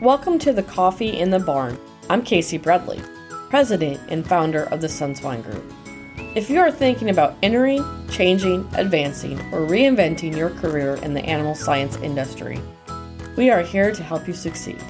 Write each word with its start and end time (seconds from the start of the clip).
Welcome 0.00 0.38
to 0.40 0.52
the 0.52 0.62
Coffee 0.62 1.18
in 1.18 1.30
the 1.30 1.40
Barn. 1.40 1.76
I'm 2.08 2.22
Casey 2.22 2.56
Bradley, 2.56 3.02
President 3.50 4.00
and 4.08 4.24
founder 4.24 4.62
of 4.66 4.80
the 4.80 4.86
Sunswine 4.86 5.42
Group. 5.42 5.64
If 6.36 6.48
you 6.48 6.60
are 6.60 6.70
thinking 6.70 7.10
about 7.10 7.34
entering, 7.42 7.84
changing, 8.08 8.68
advancing, 8.74 9.40
or 9.52 9.66
reinventing 9.66 10.36
your 10.36 10.50
career 10.50 10.94
in 11.02 11.14
the 11.14 11.24
animal 11.24 11.56
science 11.56 11.96
industry, 11.96 12.60
we 13.36 13.50
are 13.50 13.62
here 13.62 13.90
to 13.92 14.02
help 14.04 14.28
you 14.28 14.34
succeed. 14.34 14.80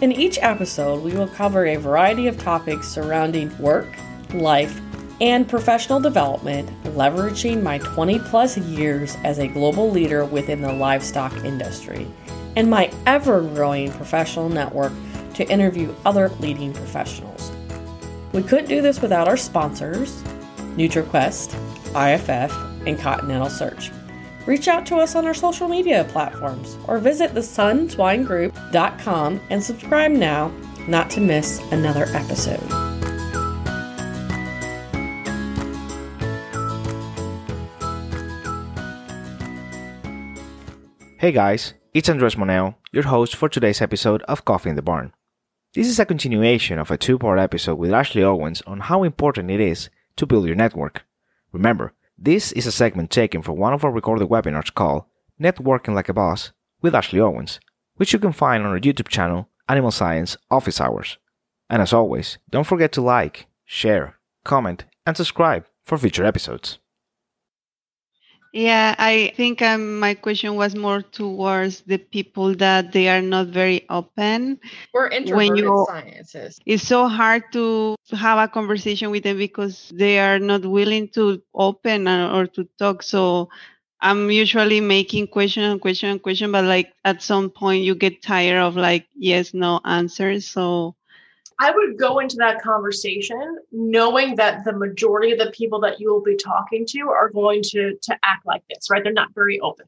In 0.00 0.12
each 0.12 0.38
episode, 0.40 1.02
we 1.02 1.14
will 1.14 1.26
cover 1.26 1.66
a 1.66 1.74
variety 1.74 2.28
of 2.28 2.38
topics 2.38 2.86
surrounding 2.86 3.58
work, 3.58 3.88
life, 4.32 4.80
and 5.20 5.48
professional 5.48 5.98
development, 5.98 6.70
leveraging 6.84 7.60
my 7.60 7.78
20 7.78 8.20
plus 8.20 8.56
years 8.56 9.16
as 9.24 9.40
a 9.40 9.48
global 9.48 9.90
leader 9.90 10.24
within 10.24 10.60
the 10.60 10.72
livestock 10.72 11.34
industry 11.44 12.06
and 12.56 12.68
my 12.68 12.90
ever 13.06 13.42
growing 13.42 13.92
professional 13.92 14.48
network 14.48 14.92
to 15.34 15.48
interview 15.48 15.94
other 16.04 16.30
leading 16.40 16.72
professionals. 16.72 17.52
We 18.32 18.42
couldn't 18.42 18.68
do 18.68 18.82
this 18.82 19.00
without 19.00 19.28
our 19.28 19.36
sponsors, 19.36 20.20
NutriQuest, 20.76 21.54
IFF, 21.94 22.52
and 22.86 22.98
Continental 22.98 23.50
Search. 23.50 23.92
Reach 24.46 24.66
out 24.68 24.86
to 24.86 24.96
us 24.96 25.14
on 25.14 25.26
our 25.26 25.34
social 25.34 25.68
media 25.68 26.06
platforms 26.10 26.78
or 26.86 26.98
visit 26.98 27.34
thesunswinegroup.com 27.34 29.40
and 29.50 29.62
subscribe 29.62 30.12
now 30.12 30.50
not 30.88 31.10
to 31.10 31.20
miss 31.20 31.60
another 31.72 32.06
episode. 32.14 32.85
Hey 41.18 41.32
guys, 41.32 41.72
it's 41.94 42.10
Andres 42.10 42.36
Moneo, 42.36 42.76
your 42.92 43.04
host 43.04 43.36
for 43.36 43.48
today's 43.48 43.80
episode 43.80 44.20
of 44.24 44.44
Coffee 44.44 44.68
in 44.68 44.76
the 44.76 44.82
Barn. 44.82 45.14
This 45.72 45.88
is 45.88 45.98
a 45.98 46.04
continuation 46.04 46.78
of 46.78 46.90
a 46.90 46.98
two 46.98 47.18
part 47.18 47.38
episode 47.38 47.76
with 47.76 47.90
Ashley 47.90 48.22
Owens 48.22 48.60
on 48.66 48.80
how 48.80 49.02
important 49.02 49.50
it 49.50 49.58
is 49.58 49.88
to 50.16 50.26
build 50.26 50.44
your 50.46 50.54
network. 50.54 51.06
Remember, 51.52 51.94
this 52.18 52.52
is 52.52 52.66
a 52.66 52.70
segment 52.70 53.10
taken 53.10 53.40
from 53.40 53.56
one 53.56 53.72
of 53.72 53.82
our 53.82 53.90
recorded 53.90 54.28
webinars 54.28 54.74
called 54.74 55.04
Networking 55.40 55.94
Like 55.94 56.10
a 56.10 56.12
Boss 56.12 56.52
with 56.82 56.94
Ashley 56.94 57.20
Owens, 57.20 57.60
which 57.94 58.12
you 58.12 58.18
can 58.18 58.32
find 58.32 58.62
on 58.62 58.72
our 58.72 58.78
YouTube 58.78 59.08
channel, 59.08 59.48
Animal 59.70 59.92
Science 59.92 60.36
Office 60.50 60.82
Hours. 60.82 61.16
And 61.70 61.80
as 61.80 61.94
always, 61.94 62.36
don't 62.50 62.66
forget 62.66 62.92
to 62.92 63.00
like, 63.00 63.46
share, 63.64 64.18
comment, 64.44 64.84
and 65.06 65.16
subscribe 65.16 65.64
for 65.82 65.96
future 65.96 66.26
episodes. 66.26 66.78
Yeah, 68.56 68.94
I 68.98 69.32
think 69.36 69.60
um, 69.62 69.98
my 70.00 70.14
question 70.14 70.54
was 70.56 70.74
more 70.74 71.02
towards 71.02 71.82
the 71.82 71.98
people 71.98 72.54
that 72.56 72.92
they 72.92 73.08
are 73.08 73.20
not 73.20 73.48
very 73.48 73.84
open. 73.90 74.60
We're 74.94 75.08
introverted 75.08 75.56
you, 75.56 75.86
scientists. 75.86 76.60
It's 76.66 76.82
so 76.82 77.08
hard 77.08 77.44
to 77.52 77.96
have 78.12 78.38
a 78.38 78.48
conversation 78.48 79.10
with 79.10 79.24
them 79.24 79.38
because 79.38 79.92
they 79.94 80.18
are 80.18 80.38
not 80.38 80.64
willing 80.64 81.08
to 81.10 81.42
open 81.54 82.08
or 82.08 82.46
to 82.46 82.68
talk. 82.78 83.02
So 83.02 83.50
I'm 84.00 84.30
usually 84.30 84.80
making 84.80 85.28
question 85.28 85.64
and 85.64 85.80
question 85.80 86.10
and 86.10 86.22
question, 86.22 86.50
but 86.52 86.64
like 86.64 86.92
at 87.04 87.22
some 87.22 87.50
point 87.50 87.84
you 87.84 87.94
get 87.94 88.22
tired 88.22 88.58
of 88.60 88.76
like 88.76 89.06
yes, 89.14 89.54
no 89.54 89.80
answers. 89.84 90.48
So 90.48 90.96
I 91.58 91.70
would 91.70 91.98
go 91.98 92.18
into 92.18 92.36
that 92.36 92.60
conversation 92.60 93.58
knowing 93.72 94.36
that 94.36 94.64
the 94.64 94.74
majority 94.74 95.32
of 95.32 95.38
the 95.38 95.50
people 95.52 95.80
that 95.80 96.00
you 96.00 96.12
will 96.12 96.22
be 96.22 96.36
talking 96.36 96.84
to 96.88 97.08
are 97.08 97.30
going 97.30 97.62
to 97.70 97.96
to 98.02 98.18
act 98.22 98.44
like 98.44 98.62
this, 98.68 98.90
right? 98.90 99.02
They're 99.02 99.12
not 99.12 99.34
very 99.34 99.58
open. 99.60 99.86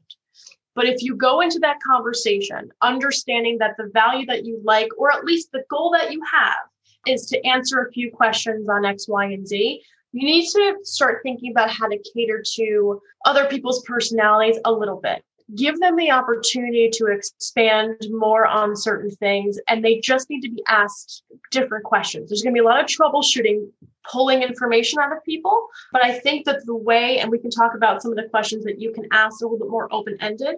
But 0.75 0.85
if 0.85 1.03
you 1.03 1.15
go 1.15 1.41
into 1.41 1.59
that 1.59 1.79
conversation 1.85 2.71
understanding 2.81 3.57
that 3.59 3.75
the 3.77 3.89
value 3.93 4.25
that 4.27 4.45
you 4.45 4.61
like, 4.63 4.89
or 4.97 5.11
at 5.11 5.25
least 5.25 5.51
the 5.51 5.63
goal 5.69 5.91
that 5.91 6.11
you 6.11 6.21
have, 6.31 6.57
is 7.05 7.25
to 7.27 7.45
answer 7.45 7.81
a 7.81 7.91
few 7.91 8.11
questions 8.11 8.67
on 8.69 8.85
X, 8.85 9.07
Y, 9.07 9.25
and 9.25 9.47
Z, 9.47 9.81
you 10.11 10.25
need 10.25 10.47
to 10.47 10.77
start 10.83 11.19
thinking 11.21 11.51
about 11.51 11.69
how 11.69 11.87
to 11.87 11.99
cater 12.13 12.43
to 12.55 13.01
other 13.25 13.45
people's 13.45 13.83
personalities 13.83 14.59
a 14.65 14.71
little 14.71 14.99
bit 14.99 15.23
give 15.55 15.79
them 15.79 15.95
the 15.95 16.11
opportunity 16.11 16.89
to 16.93 17.05
expand 17.07 17.95
more 18.11 18.45
on 18.45 18.75
certain 18.75 19.09
things 19.09 19.59
and 19.67 19.83
they 19.83 19.99
just 19.99 20.29
need 20.29 20.41
to 20.41 20.49
be 20.49 20.63
asked 20.67 21.23
different 21.51 21.83
questions. 21.83 22.29
There's 22.29 22.43
going 22.43 22.53
to 22.53 22.59
be 22.61 22.63
a 22.63 22.67
lot 22.67 22.79
of 22.79 22.85
troubleshooting 22.85 23.69
pulling 24.09 24.41
information 24.41 24.99
out 24.99 25.11
of 25.11 25.23
people 25.23 25.67
but 25.91 26.03
i 26.03 26.17
think 26.17 26.45
that 26.45 26.65
the 26.65 26.75
way 26.75 27.19
and 27.19 27.29
we 27.29 27.37
can 27.37 27.51
talk 27.51 27.75
about 27.75 28.01
some 28.01 28.11
of 28.11 28.17
the 28.17 28.29
questions 28.29 28.63
that 28.63 28.79
you 28.79 28.91
can 28.91 29.05
ask 29.11 29.41
a 29.41 29.45
little 29.45 29.59
bit 29.59 29.69
more 29.69 29.93
open-ended 29.93 30.55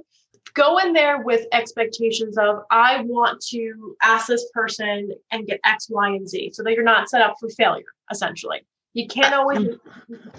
go 0.53 0.77
in 0.77 0.93
there 0.93 1.21
with 1.21 1.47
expectations 1.51 2.37
of 2.37 2.59
i 2.69 3.01
want 3.01 3.41
to 3.41 3.95
ask 4.01 4.27
this 4.27 4.49
person 4.53 5.11
and 5.31 5.47
get 5.47 5.59
x 5.65 5.87
y 5.89 6.09
and 6.09 6.29
z 6.29 6.51
so 6.53 6.63
that 6.63 6.73
you're 6.73 6.83
not 6.83 7.09
set 7.09 7.21
up 7.21 7.35
for 7.39 7.49
failure 7.49 7.85
essentially. 8.11 8.61
You 8.93 9.07
can't 9.07 9.33
always 9.33 9.59
mm. 9.59 9.79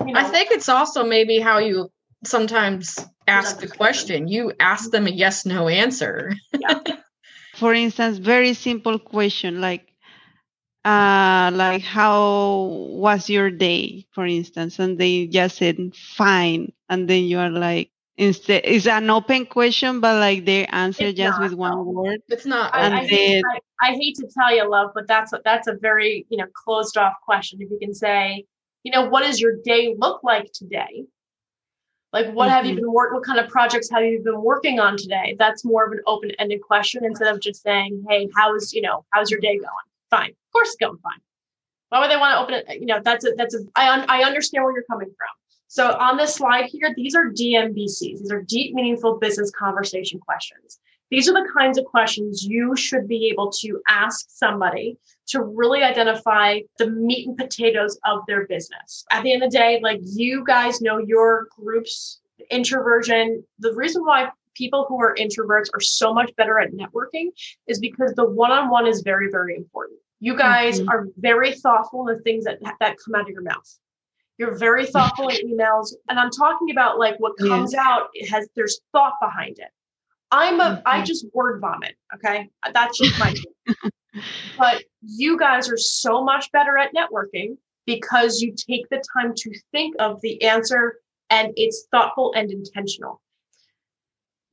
you 0.07 0.13
know, 0.13 0.21
i 0.21 0.25
think 0.25 0.51
it's 0.51 0.69
also 0.69 1.05
maybe 1.05 1.39
how 1.39 1.59
you 1.59 1.91
sometimes 2.25 2.99
ask 3.27 3.61
the 3.61 3.69
question. 3.69 4.29
You 4.29 4.53
ask 4.61 4.91
them 4.91 5.07
a 5.07 5.11
yes 5.11 5.47
no 5.47 5.69
answer. 5.69 6.35
yeah. 6.59 6.81
For 7.55 7.75
instance, 7.75 8.19
very 8.19 8.55
simple 8.55 8.99
question 8.99 9.61
like 9.61 9.93
uh 10.85 11.51
like 11.55 11.83
how 11.83 12.65
was 12.91 13.31
your 13.31 13.51
day 13.51 14.05
for 14.11 14.27
instance 14.27 14.81
and 14.81 14.99
they 14.99 15.29
just 15.29 15.59
said 15.59 15.79
fine 15.95 16.73
and 16.89 17.09
then 17.09 17.23
you 17.23 17.39
are 17.39 17.51
like 17.51 17.89
instead 18.17 18.63
it's 18.65 18.89
an 18.89 19.09
open 19.09 19.47
question 19.47 20.01
but 20.01 20.19
like 20.19 20.45
they 20.45 20.67
answer 20.67 21.05
it's 21.05 21.17
just 21.17 21.39
not, 21.39 21.51
with 21.51 21.57
one 21.57 21.87
word 21.87 22.21
it's 22.27 22.47
not 22.47 22.75
and 22.75 22.95
I, 22.95 22.99
I, 22.99 23.07
hate, 23.07 23.45
I, 23.81 23.91
I 23.91 23.95
hate 23.95 24.17
to 24.17 24.27
tell 24.37 24.53
you 24.53 24.69
love 24.69 24.91
but 24.93 25.07
that's 25.07 25.33
a, 25.33 25.41
that's 25.45 25.69
a 25.69 25.75
very 25.75 26.27
you 26.31 26.37
know 26.37 26.47
closed 26.53 26.97
off 26.97 27.15
question 27.25 27.63
if 27.63 27.71
you 27.71 27.79
can 27.79 27.95
say 27.95 28.45
you 28.83 28.91
know 28.91 29.09
what 29.09 29.23
does 29.23 29.41
your 29.41 29.59
day 29.65 29.95
look 29.97 30.25
like 30.25 30.51
today 30.53 31.05
like, 32.13 32.33
what 32.33 32.47
mm-hmm. 32.47 32.55
have 32.55 32.67
you 32.67 32.73
mm-hmm. 32.73 32.83
been 32.83 32.93
work? 32.93 33.13
What 33.13 33.25
kind 33.25 33.39
of 33.39 33.49
projects 33.49 33.89
have 33.91 34.05
you 34.05 34.21
been 34.23 34.43
working 34.43 34.79
on 34.79 34.97
today? 34.97 35.35
That's 35.39 35.65
more 35.65 35.85
of 35.85 35.93
an 35.93 36.01
open-ended 36.07 36.61
question 36.61 37.05
instead 37.05 37.35
of 37.35 37.41
just 37.41 37.63
saying, 37.63 38.05
"Hey, 38.09 38.29
how's 38.37 38.73
you 38.73 38.83
know 38.83 39.05
how's 39.13 39.31
your 39.31 39.41
day 39.41 39.57
going?" 39.57 39.69
Fine, 40.11 40.31
of 40.31 40.53
course, 40.53 40.69
it's 40.69 40.77
going 40.77 40.99
fine. 40.99 41.21
Why 41.89 42.01
would 42.01 42.11
they 42.11 42.17
want 42.17 42.35
to 42.35 42.39
open 42.39 42.55
it? 42.55 42.81
You 42.81 42.87
know, 42.87 43.01
that's 43.03 43.25
a 43.25 43.31
that's 43.37 43.55
a. 43.55 43.61
I 43.77 43.89
un, 43.89 44.05
I 44.09 44.25
understand 44.25 44.65
where 44.65 44.75
you're 44.75 44.85
coming 44.85 45.09
from. 45.09 45.29
So 45.69 45.97
on 45.97 46.19
this 46.19 46.35
slide 46.35 46.67
here, 46.67 46.93
these 46.95 47.15
are 47.15 47.31
DMBCs. 47.31 48.19
These 48.19 48.31
are 48.31 48.43
deep, 48.43 48.75
meaningful 48.75 49.19
business 49.19 49.51
conversation 49.51 50.21
questions. 50.21 50.79
These 51.13 51.29
are 51.29 51.35
the 51.35 51.47
kinds 51.55 51.77
of 51.77 51.85
questions 51.85 52.43
you 52.43 52.75
should 52.75 53.07
be 53.07 53.29
able 53.29 53.53
to 53.61 53.83
ask 53.87 54.31
somebody 54.31 54.97
to 55.27 55.43
really 55.43 55.83
identify 55.83 56.61
the 56.79 56.89
meat 56.89 57.29
and 57.29 57.37
potatoes 57.37 57.99
of 58.07 58.21
their 58.27 58.47
business. 58.47 59.05
At 59.11 59.23
the 59.23 59.35
end 59.35 59.43
of 59.43 59.51
the 59.51 59.59
day, 59.59 59.79
like 59.83 60.01
you 60.03 60.43
guys 60.43 60.81
know 60.81 60.97
your 60.97 61.49
group's 61.51 62.23
introversion. 62.51 63.45
The 63.59 63.75
reason 63.75 64.07
why 64.07 64.31
people 64.55 64.87
who 64.89 65.03
are 65.03 65.15
introverts 65.17 65.67
are 65.75 65.81
so 65.83 66.15
much 66.15 66.35
better 66.37 66.59
at 66.59 66.73
networking 66.73 67.27
is 67.67 67.79
because 67.79 68.15
the 68.15 68.25
one-on-one 68.25 68.87
is 68.87 69.03
very, 69.03 69.31
very 69.31 69.55
important. 69.55 69.99
You 70.21 70.35
guys 70.35 70.81
mm-hmm. 70.81 70.89
are 70.89 71.09
very 71.19 71.53
thoughtful 71.53 72.09
in 72.09 72.17
the 72.17 72.23
things 72.23 72.45
that 72.45 72.59
that 72.81 72.97
come 73.05 73.17
out 73.17 73.23
of 73.23 73.29
your 73.29 73.43
mouth. 73.43 73.79
You're 74.39 74.57
very 74.57 74.87
thoughtful 74.87 75.29
in 75.29 75.37
emails, 75.59 75.93
and 76.09 76.19
I'm 76.19 76.31
talking 76.31 76.71
about 76.71 76.99
like 76.99 77.17
what 77.19 77.37
comes 77.37 77.75
yeah. 77.75 77.85
out. 77.87 78.09
It 78.15 78.31
has 78.31 78.49
there's 78.57 78.81
thought 78.93 79.13
behind 79.21 79.59
it. 79.59 79.69
I'm 80.33 80.61
a 80.61 80.65
mm-hmm. 80.65 80.81
I 80.87 81.05
just 81.05 81.27
word 81.33 81.61
vomit. 81.61 81.95
Okay, 82.15 82.51
that's 82.73 82.99
just 82.99 83.19
my. 83.21 83.35
but 84.59 84.83
you 85.03 85.39
guys 85.39 85.71
are 85.71 85.79
so 85.79 86.25
much 86.25 86.51
better 86.53 86.77
at 86.77 86.91
networking 86.95 87.57
because 87.87 88.41
you 88.41 88.55
take 88.55 88.89
the 88.91 89.03
time 89.17 89.33
to 89.35 89.51
think 89.71 89.95
of 89.99 90.21
the 90.21 90.43
answer 90.43 90.97
and 91.31 91.53
it's 91.57 91.87
thoughtful 91.91 92.33
and 92.37 92.51
intentional. 92.51 93.21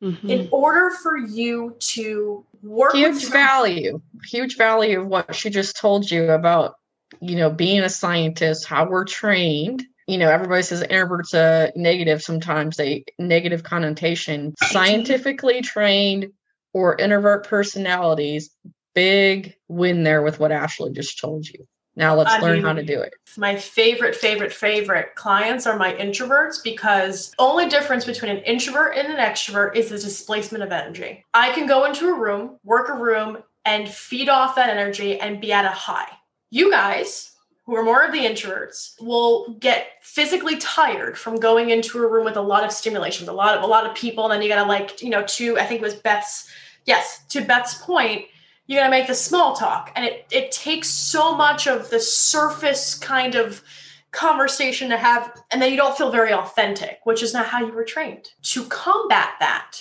Mm-hmm. 0.01 0.29
In 0.29 0.49
order 0.51 0.91
for 0.91 1.17
you 1.17 1.75
to 1.79 2.45
work 2.63 2.93
huge 2.93 3.29
value, 3.29 4.01
huge 4.25 4.55
value 4.55 5.01
of 5.01 5.07
what 5.07 5.35
she 5.35 5.49
just 5.49 5.75
told 5.75 6.09
you 6.09 6.31
about, 6.31 6.75
you 7.19 7.35
know, 7.35 7.49
being 7.49 7.81
a 7.81 7.89
scientist, 7.89 8.65
how 8.65 8.87
we're 8.87 9.03
trained. 9.03 9.83
You 10.09 10.17
know, 10.17 10.31
everybody 10.31 10.63
says 10.63 10.81
introverts 10.81 11.35
a 11.35 11.71
negative 11.75 12.23
sometimes, 12.23 12.77
they 12.77 13.05
negative 13.19 13.61
connotation. 13.61 14.55
Scientifically 14.63 15.61
trained 15.61 16.31
or 16.73 16.97
introvert 16.97 17.47
personalities 17.47 18.49
big 18.95 19.55
win 19.67 20.01
there 20.01 20.23
with 20.23 20.39
what 20.39 20.51
Ashley 20.51 20.91
just 20.93 21.19
told 21.19 21.47
you. 21.47 21.67
Now 21.95 22.15
let's 22.15 22.31
I 22.31 22.39
learn 22.39 22.55
mean, 22.55 22.63
how 22.63 22.73
to 22.73 22.83
do 22.83 22.99
it. 22.99 23.13
My 23.37 23.55
favorite, 23.55 24.15
favorite, 24.15 24.51
favorite 24.51 25.13
clients 25.13 25.67
are 25.67 25.77
my 25.77 25.93
introverts 25.93 26.63
because 26.63 27.31
only 27.37 27.69
difference 27.69 28.03
between 28.03 28.31
an 28.31 28.43
introvert 28.45 28.95
and 28.95 29.13
an 29.13 29.19
extrovert 29.19 29.75
is 29.75 29.89
the 29.89 29.99
displacement 29.99 30.63
of 30.63 30.71
energy. 30.71 31.23
I 31.35 31.51
can 31.51 31.67
go 31.67 31.85
into 31.85 32.09
a 32.09 32.19
room, 32.19 32.57
work 32.63 32.89
a 32.89 32.93
room, 32.93 33.43
and 33.63 33.87
feed 33.87 34.27
off 34.27 34.55
that 34.55 34.69
energy 34.69 35.19
and 35.19 35.39
be 35.39 35.53
at 35.53 35.65
a 35.65 35.69
high. 35.69 36.09
You 36.49 36.71
guys, 36.71 37.31
who 37.69 37.75
are 37.75 37.83
more 37.83 38.03
of 38.03 38.11
the 38.11 38.19
introverts, 38.19 39.01
will 39.01 39.55
get 39.59 39.87
physically 40.01 40.57
tired 40.57 41.17
from 41.17 41.35
going 41.35 41.69
into 41.69 41.99
a 41.99 42.07
room 42.07 42.25
with 42.25 42.37
a 42.37 42.41
lot 42.41 42.63
of 42.63 42.71
stimulation, 42.71 43.29
a 43.29 43.33
lot 43.33 43.57
of 43.57 43.63
a 43.63 43.67
lot 43.67 43.85
of 43.85 43.95
people, 43.95 44.25
and 44.25 44.33
then 44.33 44.41
you 44.41 44.49
gotta 44.49 44.67
like, 44.67 45.01
you 45.01 45.09
know, 45.09 45.23
to 45.23 45.57
I 45.57 45.65
think 45.65 45.81
it 45.81 45.83
was 45.83 45.95
Beth's 45.95 46.49
yes, 46.85 47.23
to 47.29 47.41
Beth's 47.41 47.75
point 47.75 48.25
you 48.69 48.77
got 48.77 48.83
to 48.83 48.91
make 48.91 49.07
the 49.07 49.15
small 49.15 49.55
talk. 49.55 49.91
And 49.95 50.05
it, 50.05 50.27
it 50.31 50.51
takes 50.51 50.89
so 50.89 51.35
much 51.35 51.67
of 51.67 51.89
the 51.89 51.99
surface 51.99 52.93
kind 52.93 53.33
of 53.33 53.63
conversation 54.11 54.89
to 54.91 54.97
have, 54.97 55.41
and 55.49 55.59
then 55.59 55.71
you 55.71 55.77
don't 55.77 55.97
feel 55.97 56.11
very 56.11 56.31
authentic, 56.31 56.99
which 57.03 57.23
is 57.23 57.33
not 57.33 57.47
how 57.47 57.65
you 57.65 57.73
were 57.73 57.83
trained. 57.83 58.29
To 58.43 58.63
combat 58.65 59.29
that, 59.39 59.77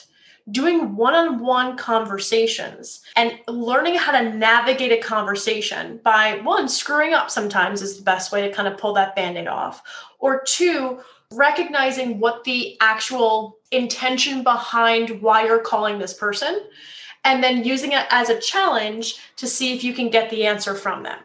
doing 0.51 0.97
one 0.97 1.15
on 1.15 1.41
one 1.41 1.77
conversations 1.77 3.03
and 3.17 3.39
learning 3.49 3.95
how 3.95 4.13
to 4.13 4.33
navigate 4.35 4.93
a 4.93 4.99
conversation 4.99 6.01
by 6.03 6.41
one, 6.41 6.69
screwing 6.69 7.15
up 7.15 7.31
sometimes 7.31 7.83
is 7.83 7.97
the 7.97 8.03
best 8.03 8.33
way 8.33 8.43
to 8.43 8.55
kind 8.55 8.69
of 8.69 8.79
pull 8.79 8.93
that 8.95 9.15
band 9.15 9.37
aid 9.37 9.47
off, 9.47 9.83
or 10.19 10.43
two, 10.43 11.01
recognizing 11.33 12.19
what 12.19 12.45
the 12.45 12.77
actual 12.81 13.59
intention 13.71 14.43
behind 14.43 15.21
why 15.21 15.45
you're 15.45 15.59
calling 15.59 15.99
this 15.99 16.15
person, 16.15 16.63
and 17.25 17.43
then 17.43 17.65
using 17.65 17.93
it 17.93 18.07
as 18.11 18.31
a 18.31 18.41
challenge 18.41 19.17
to 19.37 19.47
see 19.47 19.75
if 19.75 19.85
you 19.85 19.93
can 19.93 20.09
get 20.09 20.31
the 20.31 20.47
answer 20.47 20.75
from 20.75 21.03
them. 21.03 21.19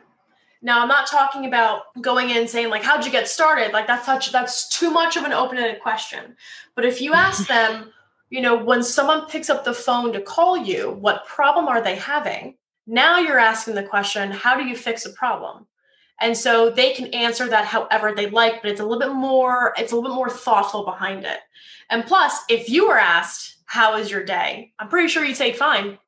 Now, 0.61 0.81
I'm 0.81 0.87
not 0.87 1.07
talking 1.07 1.45
about 1.45 2.01
going 2.01 2.29
in 2.29 2.37
and 2.37 2.49
saying 2.49 2.69
like, 2.69 2.83
"How'd 2.83 3.05
you 3.05 3.11
get 3.11 3.27
started?" 3.27 3.73
Like 3.73 3.85
that's 3.85 4.05
such 4.05 4.31
that's 4.31 4.69
too 4.69 4.91
much 4.91 5.17
of 5.17 5.23
an 5.25 5.33
open-ended 5.33 5.81
question. 5.81 6.37
But 6.75 6.85
if 6.85 7.01
you 7.01 7.13
ask 7.13 7.47
them, 7.49 7.91
you 8.33 8.41
know, 8.41 8.55
when 8.55 8.81
someone 8.81 9.27
picks 9.27 9.51
up 9.51 9.63
the 9.63 9.75
phone 9.75 10.11
to 10.11 10.19
call 10.19 10.57
you, 10.57 10.89
what 10.93 11.27
problem 11.27 11.67
are 11.67 11.83
they 11.83 11.95
having? 11.95 12.57
Now 12.87 13.19
you're 13.19 13.37
asking 13.37 13.75
the 13.75 13.83
question, 13.83 14.31
how 14.31 14.57
do 14.57 14.63
you 14.65 14.75
fix 14.75 15.05
a 15.05 15.11
problem? 15.11 15.67
And 16.19 16.35
so 16.35 16.71
they 16.71 16.93
can 16.93 17.13
answer 17.13 17.47
that 17.47 17.65
however 17.65 18.11
they 18.11 18.31
like, 18.31 18.63
but 18.63 18.71
it's 18.71 18.79
a 18.79 18.83
little 18.83 18.99
bit 18.99 19.13
more, 19.13 19.75
it's 19.77 19.91
a 19.91 19.95
little 19.95 20.09
bit 20.09 20.15
more 20.15 20.31
thoughtful 20.31 20.83
behind 20.83 21.25
it. 21.25 21.41
And 21.91 22.07
plus, 22.07 22.39
if 22.49 22.71
you 22.71 22.87
were 22.87 22.97
asked, 22.97 23.57
how 23.65 23.97
is 23.97 24.09
your 24.09 24.25
day? 24.25 24.73
I'm 24.79 24.89
pretty 24.89 25.09
sure 25.09 25.23
you'd 25.23 25.37
say 25.37 25.53
fine 25.53 25.99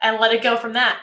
and 0.00 0.18
let 0.18 0.34
it 0.34 0.42
go 0.42 0.56
from 0.56 0.72
that. 0.72 0.98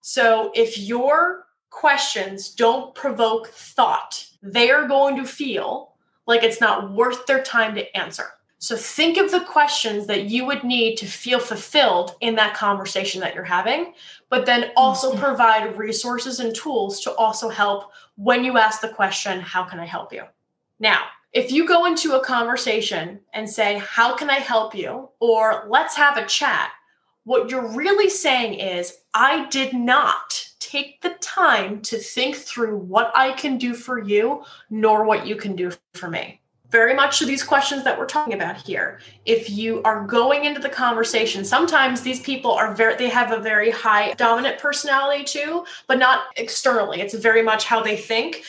So 0.00 0.50
if 0.54 0.78
your 0.78 1.44
questions 1.68 2.54
don't 2.54 2.94
provoke 2.94 3.48
thought, 3.48 4.24
they 4.42 4.70
are 4.70 4.88
going 4.88 5.16
to 5.16 5.26
feel 5.26 5.92
like 6.26 6.42
it's 6.42 6.58
not 6.58 6.90
worth 6.90 7.26
their 7.26 7.42
time 7.42 7.74
to 7.74 7.94
answer. 7.94 8.28
So 8.62 8.76
think 8.76 9.16
of 9.16 9.30
the 9.30 9.40
questions 9.40 10.06
that 10.06 10.24
you 10.24 10.44
would 10.44 10.64
need 10.64 10.96
to 10.96 11.06
feel 11.06 11.40
fulfilled 11.40 12.16
in 12.20 12.34
that 12.34 12.54
conversation 12.54 13.18
that 13.22 13.34
you're 13.34 13.42
having, 13.42 13.94
but 14.28 14.44
then 14.44 14.72
also 14.76 15.12
mm-hmm. 15.12 15.24
provide 15.24 15.78
resources 15.78 16.40
and 16.40 16.54
tools 16.54 17.00
to 17.00 17.14
also 17.14 17.48
help 17.48 17.92
when 18.16 18.44
you 18.44 18.58
ask 18.58 18.82
the 18.82 18.88
question, 18.88 19.40
How 19.40 19.64
can 19.64 19.80
I 19.80 19.86
help 19.86 20.12
you? 20.12 20.24
Now, 20.78 21.04
if 21.32 21.50
you 21.50 21.66
go 21.66 21.86
into 21.86 22.16
a 22.16 22.24
conversation 22.24 23.20
and 23.32 23.48
say, 23.48 23.78
How 23.78 24.14
can 24.14 24.28
I 24.28 24.40
help 24.40 24.74
you? 24.74 25.08
or 25.20 25.64
let's 25.66 25.96
have 25.96 26.18
a 26.18 26.26
chat, 26.26 26.70
what 27.24 27.48
you're 27.48 27.66
really 27.66 28.10
saying 28.10 28.60
is, 28.60 28.98
I 29.14 29.48
did 29.48 29.72
not 29.72 30.46
take 30.58 31.00
the 31.00 31.16
time 31.22 31.80
to 31.82 31.96
think 31.96 32.36
through 32.36 32.76
what 32.76 33.10
I 33.14 33.32
can 33.32 33.56
do 33.56 33.72
for 33.72 33.98
you, 33.98 34.44
nor 34.68 35.04
what 35.04 35.26
you 35.26 35.36
can 35.36 35.56
do 35.56 35.72
for 35.94 36.10
me 36.10 36.39
very 36.70 36.94
much 36.94 37.18
to 37.18 37.26
these 37.26 37.42
questions 37.42 37.84
that 37.84 37.98
we're 37.98 38.06
talking 38.06 38.32
about 38.32 38.56
here. 38.56 39.00
If 39.24 39.50
you 39.50 39.82
are 39.82 40.06
going 40.06 40.44
into 40.44 40.60
the 40.60 40.68
conversation 40.68 41.44
sometimes 41.44 42.00
these 42.00 42.20
people 42.20 42.52
are 42.52 42.74
very 42.74 42.96
they 42.96 43.08
have 43.08 43.32
a 43.32 43.40
very 43.40 43.70
high 43.70 44.14
dominant 44.14 44.58
personality 44.58 45.24
too 45.24 45.64
but 45.86 45.98
not 45.98 46.24
externally. 46.36 47.00
It's 47.00 47.14
very 47.14 47.42
much 47.42 47.64
how 47.64 47.82
they 47.82 47.96
think. 47.96 48.44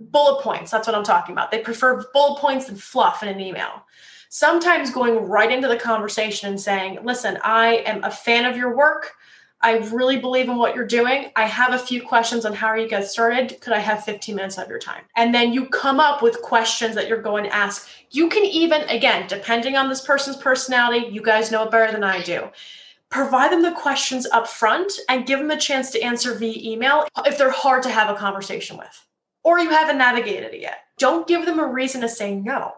Bullet 0.00 0.42
points 0.42 0.70
that's 0.70 0.86
what 0.86 0.96
i'm 0.96 1.04
talking 1.04 1.32
about. 1.32 1.50
They 1.50 1.60
prefer 1.60 2.04
bullet 2.12 2.38
points 2.38 2.66
than 2.66 2.76
fluff 2.76 3.22
in 3.22 3.28
an 3.28 3.40
email. 3.40 3.86
Sometimes 4.28 4.90
going 4.90 5.28
right 5.28 5.50
into 5.50 5.68
the 5.68 5.76
conversation 5.76 6.48
and 6.48 6.60
saying 6.60 6.98
listen 7.02 7.38
i 7.42 7.76
am 7.86 8.04
a 8.04 8.10
fan 8.10 8.44
of 8.44 8.56
your 8.56 8.76
work 8.76 9.14
I 9.62 9.78
really 9.78 10.18
believe 10.18 10.48
in 10.48 10.56
what 10.56 10.74
you're 10.74 10.86
doing. 10.86 11.30
I 11.36 11.46
have 11.46 11.72
a 11.72 11.78
few 11.78 12.02
questions 12.02 12.44
on 12.44 12.52
how 12.52 12.74
you 12.74 12.88
get 12.88 13.06
started. 13.06 13.60
Could 13.60 13.72
I 13.72 13.78
have 13.78 14.04
15 14.04 14.34
minutes 14.34 14.58
of 14.58 14.68
your 14.68 14.78
time? 14.78 15.04
And 15.16 15.34
then 15.34 15.52
you 15.52 15.66
come 15.66 16.00
up 16.00 16.22
with 16.22 16.42
questions 16.42 16.94
that 16.96 17.08
you're 17.08 17.22
going 17.22 17.44
to 17.44 17.54
ask. 17.54 17.88
You 18.10 18.28
can 18.28 18.44
even, 18.44 18.82
again, 18.82 19.26
depending 19.28 19.76
on 19.76 19.88
this 19.88 20.00
person's 20.00 20.36
personality, 20.36 21.06
you 21.06 21.22
guys 21.22 21.50
know 21.50 21.64
it 21.64 21.70
better 21.70 21.92
than 21.92 22.04
I 22.04 22.22
do. 22.22 22.48
Provide 23.08 23.52
them 23.52 23.62
the 23.62 23.72
questions 23.72 24.26
up 24.32 24.48
front 24.48 24.92
and 25.08 25.26
give 25.26 25.38
them 25.38 25.50
a 25.50 25.56
chance 25.56 25.90
to 25.90 26.02
answer 26.02 26.34
via 26.34 26.72
email 26.72 27.06
if 27.26 27.38
they're 27.38 27.50
hard 27.50 27.82
to 27.84 27.90
have 27.90 28.10
a 28.10 28.18
conversation 28.18 28.76
with 28.76 29.06
or 29.44 29.58
you 29.58 29.70
haven't 29.70 29.98
navigated 29.98 30.54
it 30.54 30.60
yet. 30.60 30.84
Don't 30.98 31.26
give 31.26 31.46
them 31.46 31.58
a 31.58 31.66
reason 31.66 32.00
to 32.02 32.08
say 32.08 32.34
no. 32.34 32.74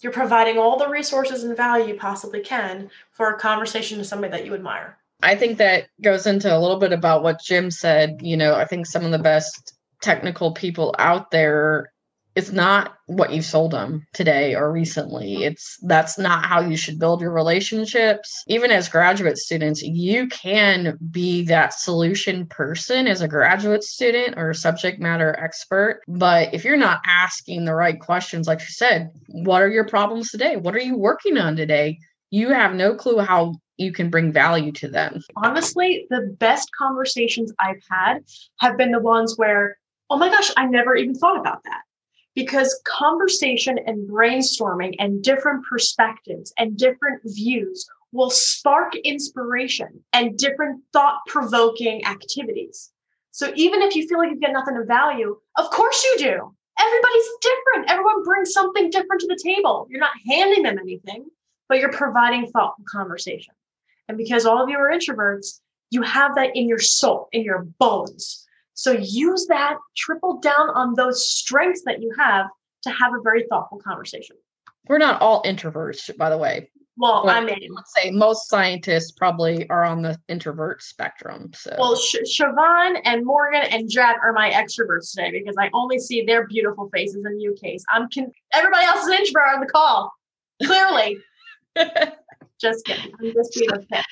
You're 0.00 0.12
providing 0.12 0.58
all 0.58 0.78
the 0.78 0.88
resources 0.88 1.44
and 1.44 1.56
value 1.56 1.88
you 1.88 1.94
possibly 1.94 2.40
can 2.40 2.90
for 3.10 3.30
a 3.30 3.38
conversation 3.38 3.98
to 3.98 4.04
somebody 4.04 4.30
that 4.30 4.46
you 4.46 4.54
admire. 4.54 4.97
I 5.22 5.34
think 5.34 5.58
that 5.58 5.88
goes 6.02 6.26
into 6.26 6.54
a 6.54 6.58
little 6.58 6.78
bit 6.78 6.92
about 6.92 7.22
what 7.22 7.40
Jim 7.40 7.70
said. 7.70 8.20
You 8.22 8.36
know, 8.36 8.54
I 8.54 8.64
think 8.64 8.86
some 8.86 9.04
of 9.04 9.10
the 9.10 9.18
best 9.18 9.74
technical 10.00 10.52
people 10.52 10.94
out 10.98 11.30
there 11.30 11.92
it's 12.38 12.52
not 12.52 12.94
what 13.06 13.32
you 13.32 13.42
sold 13.42 13.72
them 13.72 14.06
today 14.12 14.54
or 14.54 14.70
recently. 14.70 15.42
It's 15.42 15.76
that's 15.82 16.18
not 16.18 16.44
how 16.44 16.60
you 16.60 16.76
should 16.76 17.00
build 17.00 17.20
your 17.20 17.32
relationships. 17.32 18.44
Even 18.46 18.70
as 18.70 18.88
graduate 18.88 19.38
students 19.38 19.82
you 19.82 20.28
can 20.28 20.96
be 21.10 21.42
that 21.46 21.74
solution 21.74 22.46
person 22.46 23.08
as 23.08 23.22
a 23.22 23.26
graduate 23.26 23.82
student 23.82 24.34
or 24.36 24.54
subject 24.54 25.00
matter 25.00 25.36
expert. 25.36 26.02
But 26.06 26.54
if 26.54 26.64
you're 26.64 26.76
not 26.76 27.00
asking 27.04 27.64
the 27.64 27.74
right 27.74 27.98
questions 27.98 28.46
like 28.46 28.60
you 28.60 28.66
said 28.66 29.10
what 29.26 29.60
are 29.60 29.68
your 29.68 29.86
problems 29.86 30.30
today? 30.30 30.54
What 30.54 30.76
are 30.76 30.80
you 30.80 30.96
working 30.96 31.38
on 31.38 31.56
today? 31.56 31.98
You 32.30 32.50
have 32.50 32.72
no 32.72 32.94
clue 32.94 33.18
how 33.18 33.56
you 33.78 33.92
can 33.92 34.10
bring 34.10 34.32
value 34.32 34.72
to 34.72 34.88
them. 34.88 35.22
Honestly, 35.36 36.06
the 36.10 36.34
best 36.38 36.68
conversations 36.76 37.52
I've 37.60 37.82
had 37.88 38.24
have 38.58 38.76
been 38.76 38.90
the 38.90 39.00
ones 39.00 39.34
where, 39.36 39.78
oh 40.10 40.18
my 40.18 40.28
gosh, 40.28 40.50
I 40.56 40.66
never 40.66 40.94
even 40.96 41.14
thought 41.14 41.38
about 41.38 41.62
that. 41.64 41.82
Because 42.34 42.80
conversation 42.84 43.78
and 43.86 44.08
brainstorming 44.08 44.94
and 44.98 45.22
different 45.22 45.64
perspectives 45.64 46.52
and 46.58 46.76
different 46.76 47.22
views 47.24 47.88
will 48.12 48.30
spark 48.30 48.94
inspiration 48.96 50.04
and 50.12 50.36
different 50.36 50.82
thought 50.92 51.20
provoking 51.26 52.04
activities. 52.04 52.90
So 53.30 53.52
even 53.54 53.82
if 53.82 53.94
you 53.94 54.06
feel 54.08 54.18
like 54.18 54.30
you 54.30 54.40
get 54.40 54.52
nothing 54.52 54.76
of 54.76 54.86
value, 54.86 55.36
of 55.56 55.70
course 55.70 56.02
you 56.04 56.18
do. 56.18 56.54
Everybody's 56.80 57.28
different. 57.40 57.90
Everyone 57.90 58.22
brings 58.22 58.52
something 58.52 58.90
different 58.90 59.20
to 59.20 59.26
the 59.26 59.38
table. 59.42 59.86
You're 59.90 60.00
not 60.00 60.12
handing 60.28 60.62
them 60.62 60.78
anything, 60.78 61.26
but 61.68 61.78
you're 61.78 61.92
providing 61.92 62.46
thoughtful 62.50 62.84
conversation. 62.90 63.54
And 64.08 64.16
because 64.16 64.46
all 64.46 64.62
of 64.62 64.68
you 64.68 64.78
are 64.78 64.90
introverts, 64.90 65.60
you 65.90 66.02
have 66.02 66.34
that 66.34 66.56
in 66.56 66.68
your 66.68 66.78
soul, 66.78 67.28
in 67.32 67.42
your 67.42 67.64
bones. 67.78 68.46
So 68.74 68.92
use 68.92 69.46
that, 69.46 69.76
triple 69.96 70.38
down 70.38 70.70
on 70.70 70.94
those 70.94 71.28
strengths 71.28 71.82
that 71.84 72.00
you 72.00 72.12
have 72.18 72.46
to 72.82 72.90
have 72.90 73.12
a 73.12 73.20
very 73.22 73.44
thoughtful 73.48 73.78
conversation. 73.78 74.36
We're 74.88 74.98
not 74.98 75.20
all 75.20 75.42
introverts, 75.42 76.16
by 76.16 76.30
the 76.30 76.38
way. 76.38 76.70
Well, 76.96 77.28
I 77.28 77.40
mean, 77.40 77.68
let's 77.70 77.94
say 77.94 78.10
most 78.10 78.48
scientists 78.48 79.12
probably 79.12 79.68
are 79.70 79.84
on 79.84 80.02
the 80.02 80.18
introvert 80.28 80.82
spectrum. 80.82 81.52
So, 81.54 81.76
well, 81.78 81.94
Sh- 81.94 82.40
Siobhan 82.40 83.00
and 83.04 83.24
Morgan 83.24 83.62
and 83.70 83.88
Jet 83.88 84.16
are 84.20 84.32
my 84.32 84.50
extroverts 84.50 85.14
today 85.14 85.30
because 85.30 85.54
I 85.56 85.70
only 85.72 86.00
see 86.00 86.24
their 86.24 86.48
beautiful 86.48 86.90
faces 86.92 87.24
in 87.24 87.38
you 87.38 87.54
case. 87.54 87.84
I'm 87.88 88.08
con- 88.12 88.32
everybody 88.52 88.84
else 88.84 89.06
is 89.06 89.10
introvert 89.10 89.54
on 89.54 89.60
the 89.60 89.66
call. 89.66 90.12
Clearly, 90.64 91.18
just 92.60 92.84
kidding. 92.84 93.12
I'm 93.20 93.32
just 93.34 93.54
being 93.54 93.72
a 93.72 93.78
pet. 93.90 94.04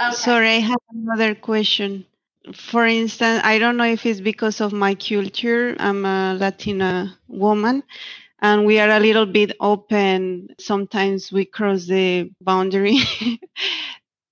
Uh, 0.00 0.12
okay. 0.12 0.12
Sorry, 0.12 0.48
I 0.48 0.60
have 0.60 0.80
another 0.92 1.34
question. 1.34 2.06
For 2.54 2.86
instance, 2.86 3.42
I 3.44 3.58
don't 3.58 3.76
know 3.76 3.84
if 3.84 4.06
it's 4.06 4.20
because 4.20 4.60
of 4.60 4.72
my 4.72 4.94
culture. 4.94 5.76
I'm 5.78 6.04
a 6.04 6.34
Latina 6.38 7.18
woman, 7.28 7.82
and 8.40 8.66
we 8.66 8.78
are 8.80 8.90
a 8.90 9.00
little 9.00 9.26
bit 9.26 9.56
open. 9.60 10.48
Sometimes 10.58 11.32
we 11.32 11.44
cross 11.46 11.86
the 11.86 12.30
boundary. 12.40 12.98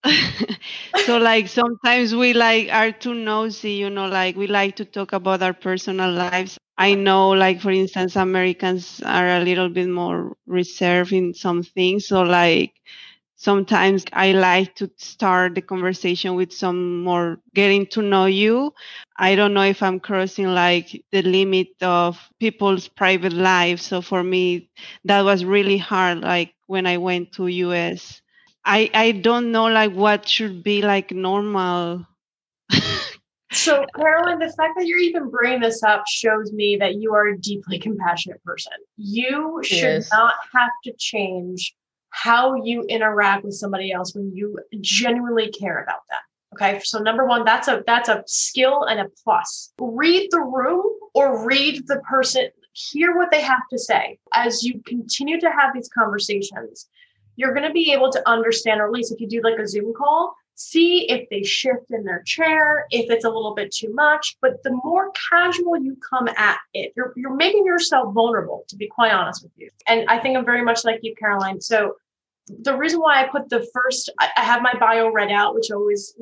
so 0.97 1.19
like 1.19 1.49
sometimes 1.49 2.15
we 2.15 2.33
like 2.33 2.69
are 2.73 2.93
too 2.93 3.15
nosy 3.15 3.73
you 3.73 3.91
know 3.91 4.07
like 4.07 4.37
we 4.37 4.47
like 4.47 4.77
to 4.77 4.85
talk 4.85 5.13
about 5.13 5.43
our 5.43 5.53
personal 5.53 6.11
lives 6.13 6.59
i 6.79 6.95
know 6.95 7.31
like 7.31 7.61
for 7.61 7.71
instance 7.71 8.17
americans 8.17 9.03
are 9.05 9.29
a 9.37 9.41
little 9.41 9.69
bit 9.69 9.89
more 9.89 10.37
reserved 10.47 11.13
in 11.13 11.35
some 11.35 11.63
things 11.63 12.07
so 12.07 12.23
like 12.23 12.73
sometimes 13.39 14.05
I 14.13 14.33
like 14.33 14.75
to 14.77 14.91
start 14.97 15.55
the 15.55 15.63
conversation 15.63 16.35
with 16.35 16.53
some 16.53 17.03
more 17.05 17.39
getting 17.55 17.87
to 17.95 18.03
know 18.03 18.27
you. 18.27 18.75
I 19.17 19.37
don't 19.37 19.55
know 19.55 19.63
if 19.63 19.81
I'm 19.83 20.01
crossing 20.01 20.49
like 20.49 21.05
the 21.13 21.23
limit 21.23 21.69
of 21.81 22.19
people's 22.41 22.89
private 22.89 23.33
lives. 23.33 23.85
So 23.85 24.03
for 24.03 24.23
me, 24.23 24.69
that 25.05 25.23
was 25.23 25.45
really 25.45 25.79
hard. 25.79 26.21
Like 26.21 26.53
when 26.67 26.87
I 26.87 26.99
went 26.99 27.33
to 27.35 27.47
US, 27.47 28.21
I, 28.65 28.91
I 28.93 29.13
don't 29.13 29.53
know 29.53 29.67
like 29.67 29.93
what 29.93 30.29
should 30.29 30.65
be 30.65 30.83
like 30.83 31.13
normal. 31.13 32.07
so 33.53 33.87
Carolyn, 33.95 34.41
the 34.41 34.53
fact 34.53 34.75
that 34.77 34.87
you're 34.87 34.99
even 34.99 35.31
bringing 35.31 35.61
this 35.61 35.85
up 35.85 36.03
shows 36.09 36.53
me 36.53 36.77
that 36.81 36.97
you 36.97 37.15
are 37.15 37.29
a 37.29 37.39
deeply 37.39 37.79
compassionate 37.79 38.43
person. 38.43 38.73
You 38.97 39.61
should 39.63 40.03
yes. 40.03 40.11
not 40.13 40.35
have 40.53 40.71
to 40.85 40.93
change 40.99 41.73
how 42.11 42.55
you 42.63 42.83
interact 42.83 43.45
with 43.45 43.55
somebody 43.55 43.93
else 43.93 44.15
when 44.15 44.35
you 44.35 44.59
genuinely 44.81 45.51
care 45.51 45.83
about 45.83 46.01
them. 46.09 46.19
Okay, 46.55 46.81
so 46.83 46.99
number 46.99 47.27
one, 47.27 47.45
that's 47.45 47.69
a 47.69 47.85
that's 47.87 48.09
a 48.09 48.25
skill 48.27 48.85
and 48.85 49.01
a 49.01 49.07
plus. 49.23 49.73
Read 49.79 50.29
the 50.31 50.41
room 50.41 50.85
or 51.15 51.47
read 51.47 51.87
the 51.87 52.01
person, 52.09 52.49
hear 52.73 53.17
what 53.17 53.31
they 53.31 53.43
have 53.43 53.63
to 53.71 53.79
say. 53.79 54.19
As 54.35 54.63
you 54.63 54.83
continue 54.87 55.39
to 55.41 55.51
have 55.51 55.75
these 55.75 55.89
conversations, 55.89 56.89
you're 57.37 57.55
going 57.55 57.67
to 57.67 57.73
be 57.73 57.93
able 57.93 58.11
to 58.11 58.29
understand, 58.29 58.81
or 58.81 58.87
at 58.87 58.93
least 58.93 59.13
if 59.13 59.21
you 59.21 59.29
do 59.29 59.41
like 59.43 59.59
a 59.59 59.69
Zoom 59.69 59.93
call, 59.95 60.35
see 60.59 61.09
if 61.09 61.29
they 61.31 61.45
shift 61.45 61.91
in 61.91 62.03
their 62.03 62.21
chair, 62.23 62.87
if 62.91 63.09
it's 63.11 63.25
a 63.25 63.31
little 63.31 63.55
bit 63.55 63.71
too 63.73 63.95
much. 63.95 64.37
But 64.43 64.63
the 64.65 64.73
more 64.85 65.13
casual 65.31 65.77
you 65.77 65.97
come 66.11 66.29
at 66.37 66.59
it, 66.75 66.93
you're, 66.97 67.13
you're 67.17 67.35
making 67.35 67.65
yourself 67.65 68.13
vulnerable, 68.13 68.65
to 68.69 68.77
be 68.77 68.89
quite 68.89 69.13
honest 69.13 69.45
with 69.45 69.53
you. 69.57 69.71
And 69.87 70.05
I 70.09 70.19
think 70.19 70.37
I'm 70.37 70.45
very 70.45 70.63
much 70.63 70.85
like 70.85 70.99
you, 71.03 71.15
Caroline. 71.17 71.61
So 71.61 71.95
the 72.49 72.77
reason 72.77 72.99
why 72.99 73.23
I 73.23 73.29
put 73.29 73.49
the 73.49 73.69
first, 73.73 74.11
I, 74.19 74.31
I 74.37 74.45
have 74.45 74.61
my 74.61 74.75
bio 74.79 75.13
read 75.13 75.31
out, 75.31 75.55
which 75.55 75.71
always 75.71 76.15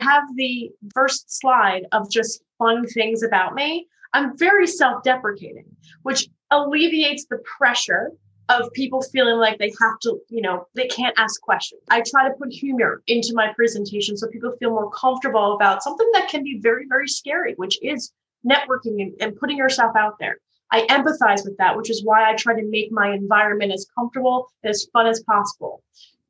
have 0.00 0.24
the 0.34 0.70
first 0.92 1.38
slide 1.38 1.86
of 1.92 2.10
just 2.10 2.42
fun 2.58 2.84
things 2.86 3.22
about 3.22 3.54
me. 3.54 3.86
I'm 4.12 4.36
very 4.36 4.66
self 4.66 5.04
deprecating, 5.04 5.66
which 6.02 6.28
alleviates 6.50 7.26
the 7.26 7.38
pressure 7.58 8.10
of 8.48 8.72
people 8.72 9.02
feeling 9.02 9.38
like 9.38 9.58
they 9.58 9.72
have 9.80 9.98
to, 10.02 10.20
you 10.28 10.40
know, 10.40 10.66
they 10.74 10.86
can't 10.86 11.18
ask 11.18 11.40
questions. 11.40 11.82
I 11.90 12.02
try 12.06 12.28
to 12.28 12.34
put 12.34 12.52
humor 12.52 13.02
into 13.06 13.32
my 13.34 13.52
presentation 13.54 14.16
so 14.16 14.28
people 14.28 14.54
feel 14.58 14.70
more 14.70 14.90
comfortable 14.90 15.54
about 15.54 15.82
something 15.82 16.08
that 16.12 16.28
can 16.28 16.44
be 16.44 16.58
very, 16.60 16.86
very 16.88 17.08
scary, 17.08 17.54
which 17.56 17.78
is 17.82 18.12
networking 18.48 19.02
and, 19.02 19.14
and 19.20 19.36
putting 19.36 19.56
yourself 19.56 19.96
out 19.96 20.18
there. 20.20 20.38
I 20.70 20.82
empathize 20.86 21.44
with 21.44 21.56
that, 21.58 21.76
which 21.76 21.90
is 21.90 22.04
why 22.04 22.28
I 22.28 22.34
try 22.34 22.54
to 22.54 22.66
make 22.66 22.90
my 22.90 23.12
environment 23.12 23.72
as 23.72 23.86
comfortable 23.96 24.48
and 24.62 24.70
as 24.70 24.88
fun 24.92 25.06
as 25.06 25.22
possible. 25.22 25.82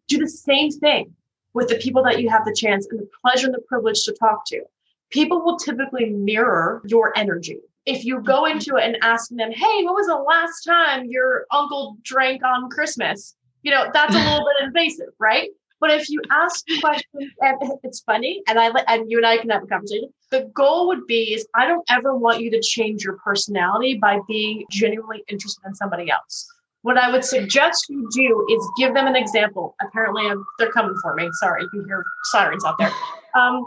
Do 0.08 0.18
the 0.18 0.28
same 0.28 0.70
thing 0.70 1.14
with 1.54 1.68
the 1.68 1.76
people 1.76 2.02
that 2.04 2.20
you 2.20 2.28
have 2.28 2.44
the 2.44 2.54
chance 2.54 2.87
and 2.90 3.00
the 3.00 3.08
pleasure 3.23 3.46
and 3.46 3.54
the 3.54 3.62
privilege 3.62 4.04
to 4.04 4.12
talk 4.12 4.46
to. 4.49 4.62
People 5.11 5.42
will 5.42 5.56
typically 5.56 6.11
mirror 6.11 6.82
your 6.85 7.16
energy 7.16 7.61
if 7.87 8.05
you 8.05 8.21
go 8.21 8.45
into 8.45 8.76
it 8.76 8.85
and 8.85 8.99
ask 9.02 9.31
them, 9.31 9.50
hey, 9.52 9.85
when 9.85 9.95
was 9.95 10.07
the 10.07 10.16
last 10.16 10.62
time 10.62 11.07
your 11.07 11.47
uncle 11.52 11.97
drank 12.02 12.43
on 12.45 12.69
Christmas? 12.69 13.37
You 13.62 13.71
know, 13.71 13.88
that's 13.93 14.14
a 14.14 14.19
little 14.19 14.47
bit 14.47 14.66
invasive, 14.66 15.12
right? 15.19 15.50
But 15.81 15.90
if 15.90 16.09
you 16.09 16.21
ask 16.31 16.64
questions, 16.81 17.33
and 17.40 17.57
it's 17.83 18.00
funny, 18.00 18.43
and 18.49 18.59
I 18.59 18.69
and 18.88 19.11
you 19.11 19.19
and 19.19 19.26
I 19.26 19.37
can 19.38 19.50
have 19.50 19.62
a 19.62 19.66
conversation. 19.66 20.09
The 20.31 20.50
goal 20.55 20.87
would 20.88 21.07
be 21.07 21.35
is 21.35 21.47
I 21.55 21.66
don't 21.66 21.85
ever 21.90 22.16
want 22.16 22.40
you 22.40 22.50
to 22.50 22.61
change 22.61 23.05
your 23.05 23.19
personality 23.19 23.99
by 23.99 24.21
being 24.26 24.64
genuinely 24.71 25.23
interested 25.28 25.62
in 25.66 25.75
somebody 25.75 26.11
else. 26.11 26.49
What 26.83 26.97
I 26.97 27.11
would 27.11 27.25
suggest 27.25 27.87
you 27.88 28.09
do 28.12 28.47
is 28.49 28.66
give 28.78 28.95
them 28.95 29.07
an 29.07 29.16
example. 29.16 29.75
Apparently, 29.83 30.26
I'm, 30.26 30.45
they're 30.59 30.71
coming 30.71 30.97
for 31.02 31.14
me. 31.14 31.28
Sorry, 31.33 31.62
you 31.62 31.69
can 31.69 31.85
hear 31.85 32.05
sirens 32.25 32.64
out 32.64 32.78
there. 32.78 32.93
Um, 33.35 33.66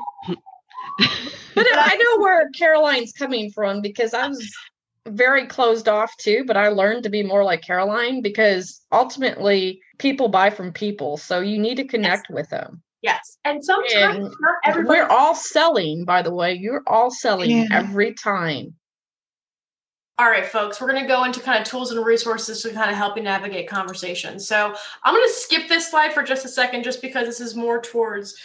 but 1.55 1.65
I 1.71 1.95
know 1.95 2.21
where 2.21 2.49
Caroline's 2.51 3.11
coming 3.11 3.51
from 3.51 3.81
because 3.81 4.13
I 4.13 4.27
was 4.27 4.51
very 5.07 5.45
closed 5.47 5.87
off 5.87 6.15
too, 6.17 6.43
but 6.45 6.57
I 6.57 6.67
learned 6.69 7.03
to 7.03 7.09
be 7.09 7.23
more 7.23 7.43
like 7.43 7.61
Caroline 7.61 8.21
because 8.21 8.81
ultimately 8.91 9.81
people 9.97 10.27
buy 10.27 10.49
from 10.49 10.71
people. 10.71 11.17
So 11.17 11.39
you 11.39 11.57
need 11.57 11.75
to 11.75 11.85
connect 11.85 12.27
yes. 12.29 12.35
with 12.35 12.49
them. 12.49 12.81
Yes. 13.01 13.37
And 13.45 13.63
sometimes 13.63 14.17
and 14.17 14.23
not 14.23 14.55
everybody. 14.65 14.99
We're 14.99 15.07
all 15.07 15.35
selling, 15.35 16.05
by 16.05 16.21
the 16.21 16.33
way. 16.33 16.53
You're 16.53 16.83
all 16.85 17.11
selling 17.11 17.49
yeah. 17.49 17.67
every 17.71 18.13
time. 18.13 18.75
All 20.17 20.29
right, 20.29 20.45
folks, 20.45 20.81
we're 20.81 20.91
going 20.91 21.01
to 21.01 21.07
go 21.07 21.23
into 21.23 21.39
kind 21.39 21.61
of 21.61 21.65
tools 21.65 21.91
and 21.91 22.05
resources 22.05 22.61
to 22.63 22.73
kind 22.73 22.91
of 22.91 22.97
help 22.97 23.15
you 23.15 23.23
navigate 23.23 23.69
conversations. 23.69 24.45
So 24.45 24.75
I'm 25.05 25.15
going 25.15 25.25
to 25.25 25.33
skip 25.33 25.69
this 25.69 25.89
slide 25.89 26.11
for 26.11 26.23
just 26.23 26.43
a 26.43 26.49
second, 26.49 26.83
just 26.83 27.01
because 27.01 27.25
this 27.25 27.39
is 27.39 27.55
more 27.55 27.79
towards 27.79 28.35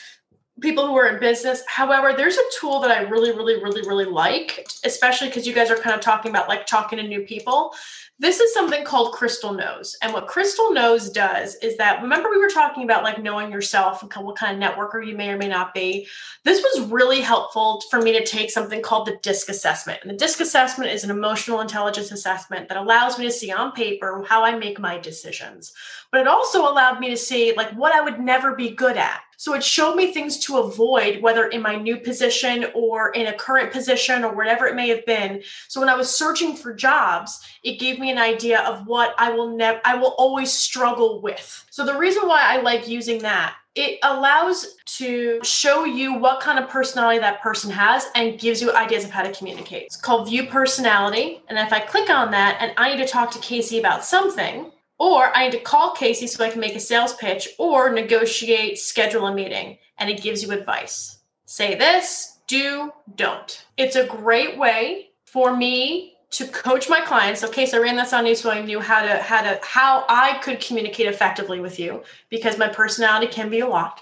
people 0.61 0.87
who 0.87 0.97
are 0.97 1.09
in 1.09 1.19
business. 1.19 1.63
However, 1.67 2.15
there's 2.17 2.37
a 2.37 2.51
tool 2.61 2.79
that 2.81 2.91
I 2.91 3.03
really, 3.03 3.33
really, 3.33 3.61
really, 3.63 3.83
really 3.83 4.05
like, 4.05 4.67
especially 4.85 5.29
because 5.29 5.47
you 5.47 5.53
guys 5.53 5.71
are 5.71 5.77
kind 5.77 5.95
of 5.95 6.01
talking 6.01 6.31
about 6.31 6.49
like 6.49 6.65
talking 6.67 6.99
to 6.99 7.03
new 7.03 7.23
people. 7.23 7.75
This 8.21 8.39
is 8.39 8.55
something 8.55 8.85
called 8.85 9.13
Crystal 9.13 9.53
Knows. 9.53 9.97
And 10.01 10.13
what 10.13 10.29
Crystal 10.29 10.73
Knows 10.73 11.11
does 11.11 11.57
is 11.57 11.77
that 11.79 12.01
remember 12.01 12.31
we 12.31 12.39
were 12.39 12.49
talking 12.49 12.85
about 12.85 13.03
like 13.03 13.21
knowing 13.21 13.51
yourself 13.51 14.03
and 14.03 14.25
what 14.25 14.37
kind 14.37 14.63
of 14.63 14.71
networker 14.71 15.05
you 15.05 15.17
may 15.17 15.31
or 15.31 15.37
may 15.37 15.49
not 15.49 15.75
be. 15.75 16.07
This 16.45 16.63
was 16.63 16.89
really 16.89 17.21
helpful 17.21 17.83
for 17.91 18.01
me 18.01 18.13
to 18.13 18.25
take 18.25 18.53
something 18.53 18.81
called 18.81 19.09
the 19.09 19.19
DISC 19.23 19.49
assessment. 19.49 19.99
And 20.03 20.11
the 20.11 20.17
DISC 20.17 20.41
assessment 20.41 20.93
is 20.93 21.03
an 21.03 21.11
emotional 21.11 21.61
intelligence 21.61 22.13
assessment 22.13 22.69
that 22.69 22.79
allows 22.79 23.19
me 23.19 23.25
to 23.25 23.33
see 23.33 23.51
on 23.51 23.73
paper 23.73 24.25
how 24.29 24.45
I 24.45 24.57
make 24.57 24.79
my 24.79 24.99
decisions. 24.99 25.73
But 26.13 26.21
it 26.21 26.29
also 26.29 26.61
allowed 26.63 27.01
me 27.01 27.11
to 27.11 27.17
see 27.17 27.55
like 27.57 27.73
what 27.73 27.93
I 27.93 28.01
would 28.01 28.21
never 28.21 28.55
be 28.55 28.71
good 28.71 28.97
at. 28.97 29.23
So 29.45 29.53
it 29.53 29.63
showed 29.63 29.95
me 29.95 30.11
things 30.11 30.39
to 30.47 30.57
avoid, 30.57 31.21
whether 31.21 31.49
in 31.49 31.61
my 31.61 31.77
new 31.77 31.99
position 31.99 32.65
or 32.75 33.11
in 33.11 33.27
a 33.27 33.33
current 33.35 33.73
position 33.73 34.25
or 34.25 34.35
whatever 34.35 34.65
it 34.67 34.75
may 34.75 34.89
have 34.89 35.05
been. 35.05 35.43
So 35.69 35.81
when 35.81 35.91
I 35.91 35.97
was 35.97 36.17
searching 36.17 36.57
for 36.57 36.73
jobs, 36.73 37.47
it 37.63 37.79
gave 37.79 37.99
me 37.99 38.11
an 38.11 38.17
idea 38.17 38.61
of 38.61 38.87
what 38.87 39.15
I 39.19 39.33
will 39.33 39.55
never, 39.55 39.83
I 39.85 39.97
will 39.97 40.15
always 40.17 40.51
struggle 40.51 41.21
with. 41.21 41.63
So 41.69 41.85
the 41.85 41.99
reason 41.99 42.27
why 42.27 42.41
I 42.41 42.63
like 42.63 42.89
using 42.89 43.21
that 43.21 43.57
it 43.75 43.99
allows 44.05 44.77
to 44.87 45.41
show 45.43 45.85
you 45.85 46.15
what 46.15 46.41
kind 46.41 46.61
of 46.61 46.71
personality 46.71 47.19
that 47.19 47.43
person 47.43 47.71
has 47.73 48.07
and 48.15 48.39
gives 48.39 48.63
you 48.63 48.73
ideas 48.73 49.05
of 49.05 49.11
how 49.11 49.23
to 49.23 49.33
communicate. 49.33 49.83
It's 49.87 49.97
called 49.97 50.29
view 50.29 50.47
personality. 50.47 51.43
And 51.49 51.59
if 51.59 51.73
I 51.73 51.81
click 51.81 52.09
on 52.09 52.31
that 52.31 52.59
and 52.61 52.73
I 52.77 52.95
need 52.95 53.03
to 53.05 53.09
talk 53.09 53.33
to 53.33 53.41
Casey 53.41 53.81
about 53.81 54.05
something, 54.05 54.71
or 54.99 55.37
I 55.37 55.45
need 55.45 55.53
to 55.53 55.61
call 55.61 55.93
Casey 55.93 56.27
so 56.27 56.45
I 56.45 56.51
can 56.51 56.61
make 56.61 56.77
a 56.77 56.81
sales 56.81 57.15
pitch 57.15 57.49
or 57.59 57.91
negotiate, 57.91 58.79
schedule 58.79 59.27
a 59.27 59.35
meeting. 59.35 59.79
And 59.99 60.11
it 60.11 60.23
gives 60.23 60.43
you 60.43 60.51
advice. 60.53 61.19
Say 61.47 61.75
this, 61.75 62.39
do, 62.47 62.93
don't. 63.17 63.65
It's 63.77 63.97
a 63.97 64.07
great 64.07 64.59
way 64.59 65.11
for 65.25 65.57
me 65.57 66.15
to 66.31 66.49
coach 66.49 66.89
my 66.89 67.01
clients. 67.01 67.45
Okay, 67.45 67.67
so 67.67 67.79
I 67.79 67.81
ran 67.81 67.97
this 67.97 68.13
on 68.13 68.27
you 68.27 68.35
so 68.35 68.51
I 68.51 68.61
knew 68.61 68.81
how 68.81 69.03
to 69.03 69.17
how 69.23 69.43
to 69.43 69.59
how 69.63 70.05
I 70.09 70.39
could 70.39 70.61
communicate 70.61 71.07
effectively 71.07 71.61
with 71.61 71.79
you 71.79 72.03
because 72.29 72.59
my 72.59 72.69
personality 72.69 73.29
can 73.29 73.51
be 73.51 73.61
a 73.61 73.69
lot. 73.69 74.01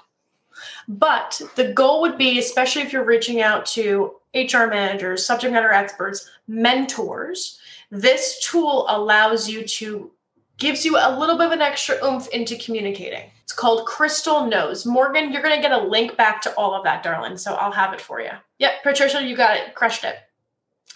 But 0.88 1.40
the 1.56 1.72
goal 1.72 2.00
would 2.02 2.16
be, 2.16 2.38
especially 2.38 2.82
if 2.82 2.92
you're 2.92 3.04
reaching 3.04 3.42
out 3.42 3.66
to 3.66 4.14
HR 4.34 4.66
managers, 4.66 5.26
subject 5.26 5.52
matter 5.52 5.72
experts, 5.72 6.28
mentors, 6.48 7.58
this 7.90 8.42
tool 8.42 8.86
allows 8.88 9.48
you 9.48 9.66
to 9.66 10.10
gives 10.62 10.84
you 10.84 10.96
a 10.96 11.18
little 11.18 11.36
bit 11.36 11.46
of 11.46 11.52
an 11.52 11.60
extra 11.60 11.96
oomph 12.04 12.28
into 12.28 12.56
communicating. 12.56 13.28
It's 13.42 13.52
called 13.52 13.84
Crystal 13.84 14.46
Knows. 14.46 14.86
Morgan, 14.86 15.32
you're 15.32 15.42
going 15.42 15.56
to 15.56 15.60
get 15.60 15.72
a 15.72 15.88
link 15.88 16.16
back 16.16 16.40
to 16.42 16.54
all 16.54 16.72
of 16.72 16.84
that, 16.84 17.02
darling. 17.02 17.36
So 17.36 17.54
I'll 17.54 17.72
have 17.72 17.92
it 17.92 18.00
for 18.00 18.20
you. 18.20 18.30
Yep, 18.60 18.84
Patricia, 18.84 19.24
you 19.24 19.36
got 19.36 19.56
it. 19.56 19.74
Crushed 19.74 20.04
it. 20.04 20.18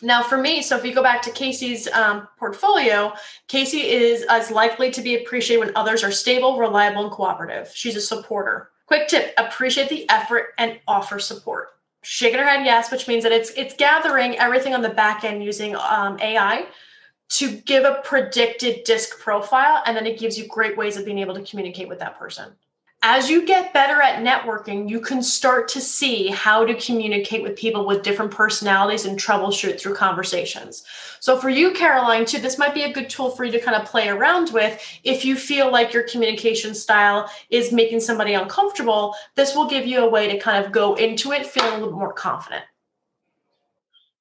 Now, 0.03 0.23
for 0.23 0.39
me, 0.39 0.63
so 0.63 0.77
if 0.77 0.85
you 0.85 0.95
go 0.95 1.03
back 1.03 1.21
to 1.23 1.33
Casey's 1.33 1.89
um, 1.89 2.29
portfolio, 2.39 3.13
Casey 3.49 3.91
is 3.91 4.25
as 4.29 4.53
likely 4.53 4.93
to 4.93 5.03
be 5.03 5.17
appreciated 5.17 5.65
when 5.67 5.77
others 5.77 6.05
are 6.05 6.13
stable, 6.13 6.59
reliable, 6.59 7.03
and 7.03 7.11
cooperative. 7.11 7.73
She's 7.75 7.97
a 7.97 8.01
supporter. 8.01 8.71
Quick 8.87 9.09
tip 9.09 9.35
appreciate 9.37 9.89
the 9.89 10.09
effort 10.11 10.51
and 10.59 10.79
offer 10.87 11.19
support. 11.19 11.71
Shaking 12.03 12.39
her 12.39 12.47
head 12.47 12.65
yes, 12.65 12.93
which 12.93 13.09
means 13.09 13.25
that 13.25 13.33
it's 13.33 13.51
it's 13.57 13.75
gathering 13.75 14.39
everything 14.39 14.75
on 14.75 14.83
the 14.83 14.91
back 14.91 15.25
end 15.25 15.43
using 15.43 15.75
um, 15.75 16.21
AI 16.21 16.67
to 17.29 17.57
give 17.63 17.85
a 17.85 18.01
predicted 18.05 18.85
disc 18.85 19.19
profile 19.19 19.83
and 19.87 19.97
then 19.97 20.07
it 20.07 20.19
gives 20.19 20.39
you 20.39 20.47
great 20.47 20.77
ways 20.77 20.97
of 20.97 21.05
being 21.05 21.19
able 21.19 21.35
to 21.35 21.43
communicate 21.43 21.89
with 21.89 21.99
that 21.99 22.19
person. 22.19 22.53
As 23.03 23.29
you 23.29 23.45
get 23.45 23.75
better 23.75 24.01
at 24.01 24.25
networking 24.25 24.89
you 24.89 25.01
can 25.01 25.23
start 25.23 25.69
to 25.69 25.81
see 25.81 26.29
how 26.29 26.65
to 26.65 26.75
communicate 26.75 27.43
with 27.43 27.57
people 27.57 27.85
with 27.85 28.03
different 28.03 28.31
personalities 28.31 29.05
and 29.05 29.19
troubleshoot 29.19 29.79
through 29.79 29.95
conversations. 29.95 30.85
So 31.21 31.37
for 31.39 31.49
you 31.49 31.73
caroline 31.73 32.27
too 32.27 32.39
this 32.39 32.59
might 32.59 32.75
be 32.75 32.85
a 32.85 32.93
good 32.93 33.11
tool 33.11 33.31
for 33.31 33.45
you 33.45 33.53
to 33.53 33.61
kind 33.61 33.81
of 33.81 33.89
play 33.89 34.09
around 34.09 34.53
with. 34.53 34.81
If 35.03 35.25
you 35.25 35.37
feel 35.37 35.71
like 35.71 35.93
your 35.93 36.05
communication 36.05 36.75
style 36.75 37.31
is 37.51 37.73
making 37.73 38.01
somebody 38.01 38.35
uncomfortable 38.35 39.15
this 39.35 39.55
will 39.55 39.69
give 39.69 39.87
you 39.87 39.99
a 40.01 40.09
way 40.09 40.29
to 40.29 40.39
kind 40.39 40.65
of 40.65 40.71
go 40.71 40.95
into 40.95 41.33
it 41.33 41.47
feeling 41.47 41.75
a 41.75 41.79
little 41.79 41.99
more 41.99 42.13
confident. 42.13 42.65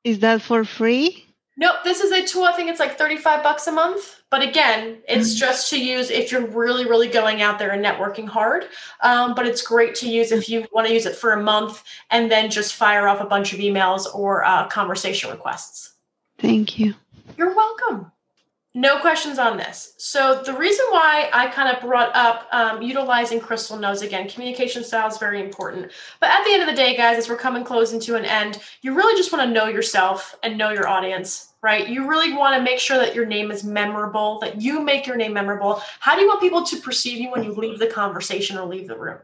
Is 0.03 0.19
that 0.19 0.41
for 0.41 0.65
free 0.65 1.25
Nope, 1.57 1.77
this 1.85 2.01
is 2.01 2.11
a 2.11 2.25
tool. 2.25 2.43
I 2.43 2.51
think 2.51 2.69
it's 2.69 2.81
like 2.81 2.97
35 2.97 3.41
bucks 3.41 3.67
a 3.67 3.71
month. 3.71 4.21
But 4.29 4.41
again, 4.41 4.97
it's 5.07 5.29
mm-hmm. 5.29 5.39
just 5.39 5.69
to 5.69 5.81
use 5.81 6.09
if 6.09 6.31
you're 6.31 6.45
really, 6.45 6.85
really 6.85 7.07
going 7.07 7.41
out 7.41 7.59
there 7.59 7.71
and 7.71 7.83
networking 7.83 8.27
hard. 8.27 8.65
Um, 9.01 9.33
but 9.35 9.47
it's 9.47 9.61
great 9.61 9.95
to 9.95 10.09
use 10.09 10.31
if 10.31 10.49
you 10.49 10.67
want 10.73 10.87
to 10.87 10.93
use 10.93 11.05
it 11.05 11.15
for 11.15 11.31
a 11.31 11.41
month 11.41 11.83
and 12.11 12.29
then 12.29 12.51
just 12.51 12.75
fire 12.75 13.07
off 13.07 13.21
a 13.21 13.25
bunch 13.25 13.53
of 13.53 13.59
emails 13.59 14.13
or 14.13 14.43
uh, 14.43 14.67
conversation 14.67 15.31
requests. 15.31 15.93
Thank 16.39 16.77
you. 16.77 16.93
You're 17.37 17.55
welcome. 17.55 18.11
No 18.77 18.99
questions 18.99 19.39
on 19.39 19.55
this. 19.55 19.93
So 19.95 20.41
the 20.45 20.51
reason 20.51 20.85
why 20.89 21.29
I 21.31 21.47
kind 21.47 21.73
of 21.73 21.81
brought 21.81 22.13
up 22.13 22.45
um, 22.51 22.81
utilizing 22.81 23.39
Crystal 23.39 23.77
Knows 23.77 24.01
again, 24.01 24.27
communication 24.27 24.83
style 24.83 25.07
is 25.07 25.17
very 25.17 25.39
important. 25.39 25.93
But 26.19 26.29
at 26.31 26.43
the 26.43 26.51
end 26.51 26.61
of 26.61 26.67
the 26.67 26.75
day, 26.75 26.93
guys, 26.97 27.17
as 27.17 27.29
we're 27.29 27.37
coming 27.37 27.63
close 27.63 27.93
into 27.93 28.17
an 28.17 28.25
end, 28.25 28.61
you 28.81 28.93
really 28.93 29.17
just 29.17 29.31
want 29.31 29.47
to 29.47 29.53
know 29.53 29.67
yourself 29.67 30.35
and 30.43 30.57
know 30.57 30.71
your 30.71 30.89
audience, 30.89 31.53
right? 31.61 31.87
You 31.87 32.09
really 32.09 32.33
want 32.33 32.57
to 32.57 32.61
make 32.61 32.79
sure 32.79 32.97
that 32.97 33.15
your 33.15 33.25
name 33.25 33.49
is 33.49 33.63
memorable, 33.63 34.39
that 34.39 34.61
you 34.61 34.81
make 34.81 35.07
your 35.07 35.15
name 35.15 35.31
memorable. 35.31 35.81
How 36.01 36.15
do 36.15 36.21
you 36.23 36.27
want 36.27 36.41
people 36.41 36.65
to 36.65 36.81
perceive 36.81 37.21
you 37.21 37.31
when 37.31 37.45
you 37.45 37.53
leave 37.53 37.79
the 37.79 37.87
conversation 37.87 38.57
or 38.57 38.67
leave 38.67 38.89
the 38.89 38.99
room? 38.99 39.19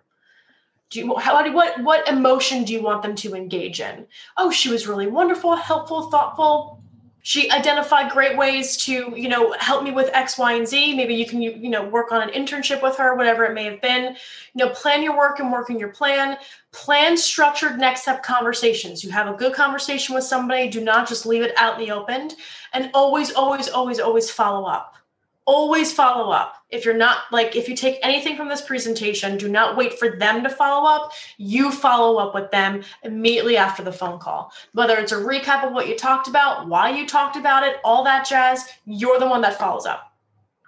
Do 0.91 0.99
you 0.99 1.15
how 1.17 1.51
what 1.53 1.81
what 1.83 2.07
emotion 2.07 2.63
do 2.63 2.71
you 2.71 2.81
want 2.81 3.01
them 3.01 3.15
to 3.15 3.35
engage 3.35 3.81
in? 3.81 4.07
Oh, 4.37 4.49
she 4.49 4.69
was 4.69 4.87
really 4.87 5.07
wonderful, 5.07 5.57
helpful, 5.57 6.09
thoughtful. 6.09 6.80
She 7.23 7.51
identified 7.51 8.11
great 8.11 8.37
ways 8.37 8.77
to, 8.85 9.13
you 9.15 9.29
know, 9.29 9.53
help 9.59 9.83
me 9.83 9.91
with 9.91 10.09
X, 10.13 10.37
Y, 10.37 10.53
and 10.53 10.67
Z. 10.67 10.95
Maybe 10.95 11.13
you 11.13 11.25
can, 11.25 11.41
you, 11.41 11.51
you 11.51 11.69
know, 11.69 11.87
work 11.87 12.11
on 12.11 12.27
an 12.27 12.29
internship 12.29 12.81
with 12.81 12.97
her, 12.97 13.15
whatever 13.15 13.45
it 13.45 13.53
may 13.53 13.65
have 13.65 13.81
been. 13.81 14.15
You 14.53 14.65
know, 14.65 14.69
plan 14.69 15.03
your 15.03 15.15
work 15.15 15.39
and 15.39 15.51
work 15.51 15.69
in 15.69 15.77
your 15.77 15.89
plan. 15.89 16.37
Plan 16.71 17.15
structured 17.15 17.77
next 17.77 18.03
step 18.03 18.23
conversations. 18.23 19.03
You 19.03 19.11
have 19.11 19.27
a 19.27 19.37
good 19.37 19.53
conversation 19.53 20.15
with 20.15 20.23
somebody. 20.23 20.69
Do 20.69 20.83
not 20.83 21.07
just 21.07 21.25
leave 21.25 21.43
it 21.43 21.53
out 21.57 21.79
in 21.79 21.85
the 21.85 21.93
open. 21.93 22.31
And 22.73 22.89
always, 22.93 23.31
always, 23.33 23.69
always, 23.69 23.99
always 23.99 24.31
follow 24.31 24.65
up 24.65 24.95
always 25.51 25.91
follow 25.91 26.31
up. 26.31 26.55
If 26.69 26.85
you're 26.85 26.93
not 26.93 27.23
like, 27.29 27.57
if 27.57 27.67
you 27.67 27.75
take 27.75 27.99
anything 28.01 28.37
from 28.37 28.47
this 28.47 28.61
presentation, 28.61 29.37
do 29.37 29.49
not 29.49 29.75
wait 29.75 29.99
for 29.99 30.15
them 30.15 30.43
to 30.43 30.49
follow 30.49 30.87
up. 30.87 31.11
You 31.37 31.71
follow 31.71 32.25
up 32.25 32.33
with 32.33 32.49
them 32.51 32.83
immediately 33.03 33.57
after 33.57 33.83
the 33.83 33.91
phone 33.91 34.17
call. 34.17 34.53
Whether 34.71 34.97
it's 34.97 35.11
a 35.11 35.17
recap 35.17 35.65
of 35.65 35.73
what 35.73 35.89
you 35.89 35.97
talked 35.97 36.29
about, 36.29 36.69
why 36.69 36.91
you 36.91 37.05
talked 37.05 37.35
about 37.35 37.67
it, 37.67 37.75
all 37.83 38.01
that 38.05 38.25
jazz, 38.25 38.65
you're 38.85 39.19
the 39.19 39.27
one 39.27 39.41
that 39.41 39.59
follows 39.59 39.85
up. 39.85 40.13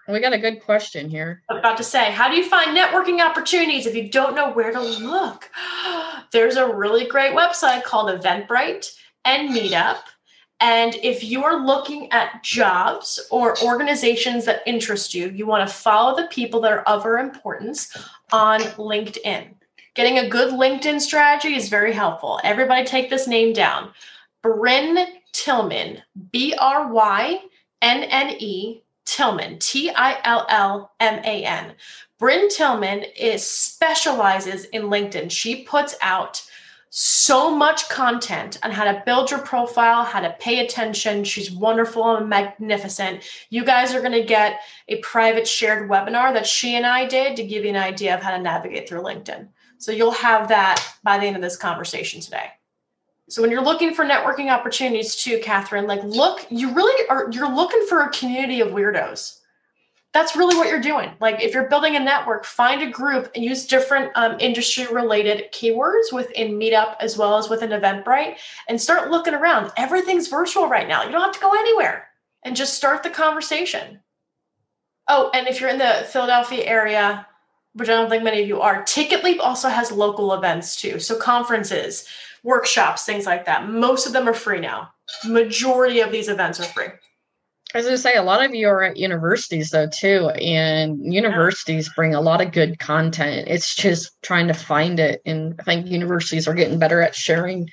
We 0.10 0.20
got 0.20 0.34
a 0.34 0.38
good 0.38 0.62
question 0.62 1.10
here. 1.10 1.44
I'm 1.48 1.56
about 1.56 1.78
to 1.78 1.84
say, 1.84 2.12
how 2.12 2.30
do 2.30 2.36
you 2.36 2.44
find 2.44 2.78
networking 2.78 3.22
opportunities 3.22 3.86
if 3.86 3.96
you 3.96 4.10
don't 4.10 4.36
know 4.36 4.52
where 4.52 4.74
to 4.74 4.82
look? 4.82 5.50
There's 6.34 6.58
a 6.58 6.68
really 6.68 7.08
great 7.08 7.34
website 7.34 7.84
called 7.84 8.10
Eventbrite 8.10 8.94
and 9.24 9.56
Meetup 9.56 10.00
and 10.60 10.96
if 11.04 11.24
you 11.24 11.44
are 11.44 11.66
looking 11.66 12.12
at 12.12 12.44
jobs 12.44 13.20
or 13.32 13.62
organizations 13.64 14.46
that 14.46 14.64
interest 14.66 15.14
you, 15.14 15.30
you 15.30 15.46
want 15.46 15.68
to 15.68 15.74
follow 15.74 16.16
the 16.16 16.28
people 16.28 16.62
that 16.62 16.72
are 16.72 16.84
of 16.84 17.06
our 17.06 17.18
importance 17.18 17.96
on 18.32 18.62
LinkedIn. 18.62 19.50
Getting 19.96 20.20
a 20.20 20.30
good 20.30 20.54
LinkedIn 20.54 21.02
strategy 21.02 21.56
is 21.56 21.70
very 21.70 21.94
helpful. 21.94 22.40
Everybody 22.44 22.86
take 22.86 23.10
this 23.10 23.28
name 23.28 23.54
down. 23.54 23.92
Brynne 24.44 25.06
Tillman, 25.34 26.02
B 26.32 26.56
R 26.58 26.92
Y 26.92 27.40
N 27.82 28.04
N 28.04 28.36
E 28.40 28.82
Tillman, 29.06 29.60
T 29.60 29.92
I 29.92 30.20
L 30.24 30.46
L 30.50 30.92
M 31.00 31.20
A 31.26 31.46
N. 31.46 31.74
Brynne 32.20 32.50
Tillman 32.50 33.04
is 33.18 33.46
specializes 33.46 34.66
in 34.66 34.84
LinkedIn. 34.84 35.30
She 35.30 35.64
puts 35.64 35.96
out 36.02 36.42
so 36.96 37.50
much 37.50 37.90
content 37.90 38.60
on 38.62 38.70
how 38.70 38.84
to 38.84 39.02
build 39.04 39.32
your 39.32 39.40
profile, 39.40 40.04
how 40.04 40.20
to 40.20 40.36
pay 40.40 40.64
attention. 40.64 41.24
She's 41.24 41.50
wonderful 41.50 42.18
and 42.18 42.30
magnificent. 42.30 43.24
You 43.50 43.66
guys 43.66 43.96
are 43.96 44.00
going 44.00 44.12
to 44.12 44.24
get 44.24 44.60
a 44.88 45.00
private 45.00 45.48
shared 45.48 45.90
webinar 45.90 46.32
that 46.36 46.46
she 46.46 46.76
and 46.76 46.86
I 46.86 47.08
did 47.08 47.36
to 47.38 47.48
give 47.48 47.64
you 47.64 47.72
an 47.72 47.78
idea 47.78 48.14
of 48.14 48.22
how 48.22 48.30
to 48.30 48.38
navigate 48.38 48.88
through 48.88 49.02
LinkedIn. 49.02 49.48
So 49.80 49.92
you'll 49.92 50.12
have 50.12 50.50
that 50.50 50.86
by 51.04 51.18
the 51.18 51.26
end 51.26 51.36
of 51.36 51.42
this 51.42 51.58
conversation 51.58 52.22
today. 52.22 52.52
So 53.28 53.42
when 53.42 53.50
you're 53.50 53.64
looking 53.64 53.96
for 53.96 54.06
networking 54.06 54.52
opportunities 54.52 55.16
too, 55.16 55.40
Catherine, 55.42 55.88
like 55.88 56.04
look, 56.04 56.46
you 56.52 56.76
really 56.76 57.10
are 57.10 57.28
you're 57.32 57.52
looking 57.52 57.88
for 57.90 58.02
a 58.02 58.12
community 58.12 58.62
of 58.62 58.68
weirdos 58.68 59.40
that's 60.14 60.36
really 60.36 60.56
what 60.56 60.70
you're 60.70 60.80
doing. 60.80 61.12
Like 61.20 61.42
if 61.42 61.54
you're 61.54 61.68
building 61.68 61.96
a 61.96 62.00
network, 62.00 62.46
find 62.46 62.84
a 62.84 62.90
group 62.90 63.32
and 63.34 63.44
use 63.44 63.66
different 63.66 64.12
um, 64.16 64.38
industry 64.40 64.86
related 64.88 65.52
keywords 65.52 66.14
within 66.14 66.60
Meetup 66.60 66.96
as 67.00 67.18
well 67.18 67.38
as 67.38 67.50
within 67.50 67.72
Eventbrite 67.72 68.38
and 68.70 68.80
start 68.80 69.10
looking 69.10 69.34
around. 69.34 69.72
Everything's 69.76 70.28
virtual 70.28 70.70
right 70.70 70.88
now. 70.88 71.04
You 71.04 71.12
don't 71.12 71.22
have 71.22 71.34
to 71.34 71.40
go 71.40 71.54
anywhere 71.54 72.08
and 72.44 72.56
just 72.56 72.76
start 72.76 73.02
the 73.02 73.10
conversation. 73.10 74.00
Oh, 75.08 75.32
and 75.34 75.48
if 75.48 75.60
you're 75.60 75.72
in 75.72 75.80
the 75.80 76.06
Philadelphia 76.12 76.64
area, 76.64 77.28
which 77.74 77.90
I 77.90 77.94
don't 77.94 78.10
think 78.10 78.24
many 78.24 78.42
of 78.42 78.48
you 78.48 78.62
are, 78.62 78.84
TicketLeap 78.84 79.40
also 79.40 79.68
has 79.68 79.92
local 79.92 80.34
events 80.34 80.80
too. 80.80 81.00
So 81.00 81.18
conferences, 81.18 82.08
workshops, 82.44 83.04
things 83.04 83.26
like 83.26 83.46
that. 83.46 83.68
Most 83.68 84.06
of 84.06 84.14
them 84.14 84.30
are 84.30 84.34
free 84.34 84.60
now. 84.60 84.94
Majority 85.26 86.02
of 86.02 86.12
these 86.12 86.30
events 86.30 86.60
are 86.60 86.66
free. 86.66 86.88
I 87.74 87.80
was 87.80 87.86
going 87.88 87.98
to 87.98 88.02
say, 88.02 88.16
a 88.16 88.24
lot 88.24 88.46
of 88.46 88.54
you 88.54 88.68
are 88.68 88.84
at 88.84 88.98
universities, 88.98 89.72
though, 89.72 89.88
too. 89.88 90.30
And 90.30 91.12
universities 91.12 91.90
bring 91.96 92.14
a 92.14 92.22
lot 92.22 92.40
of 92.40 92.52
good 92.52 92.78
content. 92.78 93.48
It's 93.48 93.76
just 93.76 94.12
trying 94.22 94.48
to 94.48 94.54
find 94.54 95.00
it. 95.00 95.22
And 95.26 95.56
I 95.60 95.64
think 95.64 95.88
universities 95.88 96.48
are 96.48 96.54
getting 96.54 96.78
better 96.78 97.02
at 97.02 97.16
sharing 97.16 97.70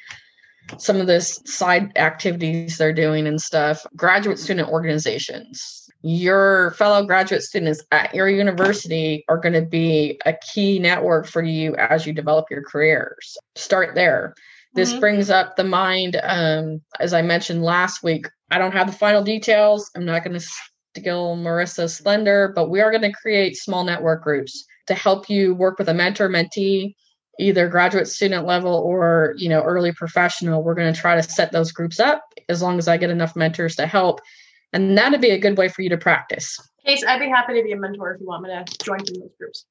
some 0.79 1.01
of 1.01 1.07
this 1.07 1.43
side 1.45 1.93
activities 1.97 2.79
they're 2.79 2.93
doing 2.93 3.27
and 3.27 3.41
stuff. 3.43 3.85
Graduate 3.95 4.39
student 4.39 4.69
organizations. 4.69 5.91
Your 6.03 6.71
fellow 6.73 7.05
graduate 7.05 7.43
students 7.43 7.83
at 7.93 8.15
your 8.15 8.29
university 8.29 9.25
are 9.29 9.37
going 9.37 9.53
to 9.53 9.63
be 9.63 10.19
a 10.25 10.33
key 10.33 10.79
network 10.79 11.27
for 11.27 11.43
you 11.43 11.77
as 11.77 12.07
you 12.07 12.15
develop 12.15 12.47
your 12.51 12.63
careers. 12.63 13.37
Start 13.55 13.95
there. 13.95 14.35
This 14.73 14.91
mm-hmm. 14.91 15.01
brings 15.01 15.31
up 15.31 15.57
the 15.57 15.65
mind, 15.65 16.21
um, 16.23 16.81
as 17.01 17.13
I 17.13 17.23
mentioned 17.23 17.63
last 17.63 18.03
week, 18.03 18.29
I 18.51 18.59
don't 18.59 18.73
have 18.73 18.87
the 18.87 18.97
final 18.97 19.23
details. 19.23 19.91
I'm 19.97 20.05
not 20.05 20.25
going 20.25 20.39
to 20.39 20.47
steal 20.97 21.37
Marissa's 21.37 21.99
thunder, 21.99 22.53
but 22.55 22.71
we 22.71 22.81
are 22.81 22.91
going 22.91 23.03
to 23.03 23.13
create 23.13 23.57
small 23.57 23.85
network 23.85 24.23
groups 24.23 24.65
to 24.87 24.95
help 24.95 25.29
you 25.29 25.55
work 25.55 25.79
with 25.79 25.89
a 25.89 25.95
mentor 25.95 26.29
mentee 26.29 26.95
either 27.41 27.69
graduate 27.69 28.07
student 28.07 28.47
level 28.47 28.75
or 28.75 29.35
you 29.37 29.49
know 29.49 29.63
early 29.63 29.93
professional 29.93 30.63
we're 30.63 30.75
going 30.75 30.93
to 30.93 31.01
try 31.01 31.15
to 31.15 31.23
set 31.23 31.53
those 31.53 31.73
groups 31.73 31.99
up 31.99 32.23
as 32.49 32.61
long 32.61 32.79
as 32.79 32.87
i 32.87 32.97
get 32.97 33.11
enough 33.11 33.35
mentors 33.35 33.75
to 33.77 33.87
help 33.87 34.21
and 34.73 34.97
that'd 34.97 35.21
be 35.21 35.31
a 35.31 35.39
good 35.39 35.57
way 35.57 35.69
for 35.69 35.83
you 35.83 35.89
to 35.89 35.97
practice 35.97 36.59
case 36.85 37.05
i'd 37.09 37.19
be 37.19 37.29
happy 37.29 37.55
to 37.55 37.63
be 37.63 37.73
a 37.73 37.77
mentor 37.77 38.15
if 38.15 38.21
you 38.21 38.27
want 38.27 38.43
me 38.43 38.51
to 38.51 38.85
join 38.85 38.99
in 39.01 39.21
those 39.21 39.35
groups 39.39 39.65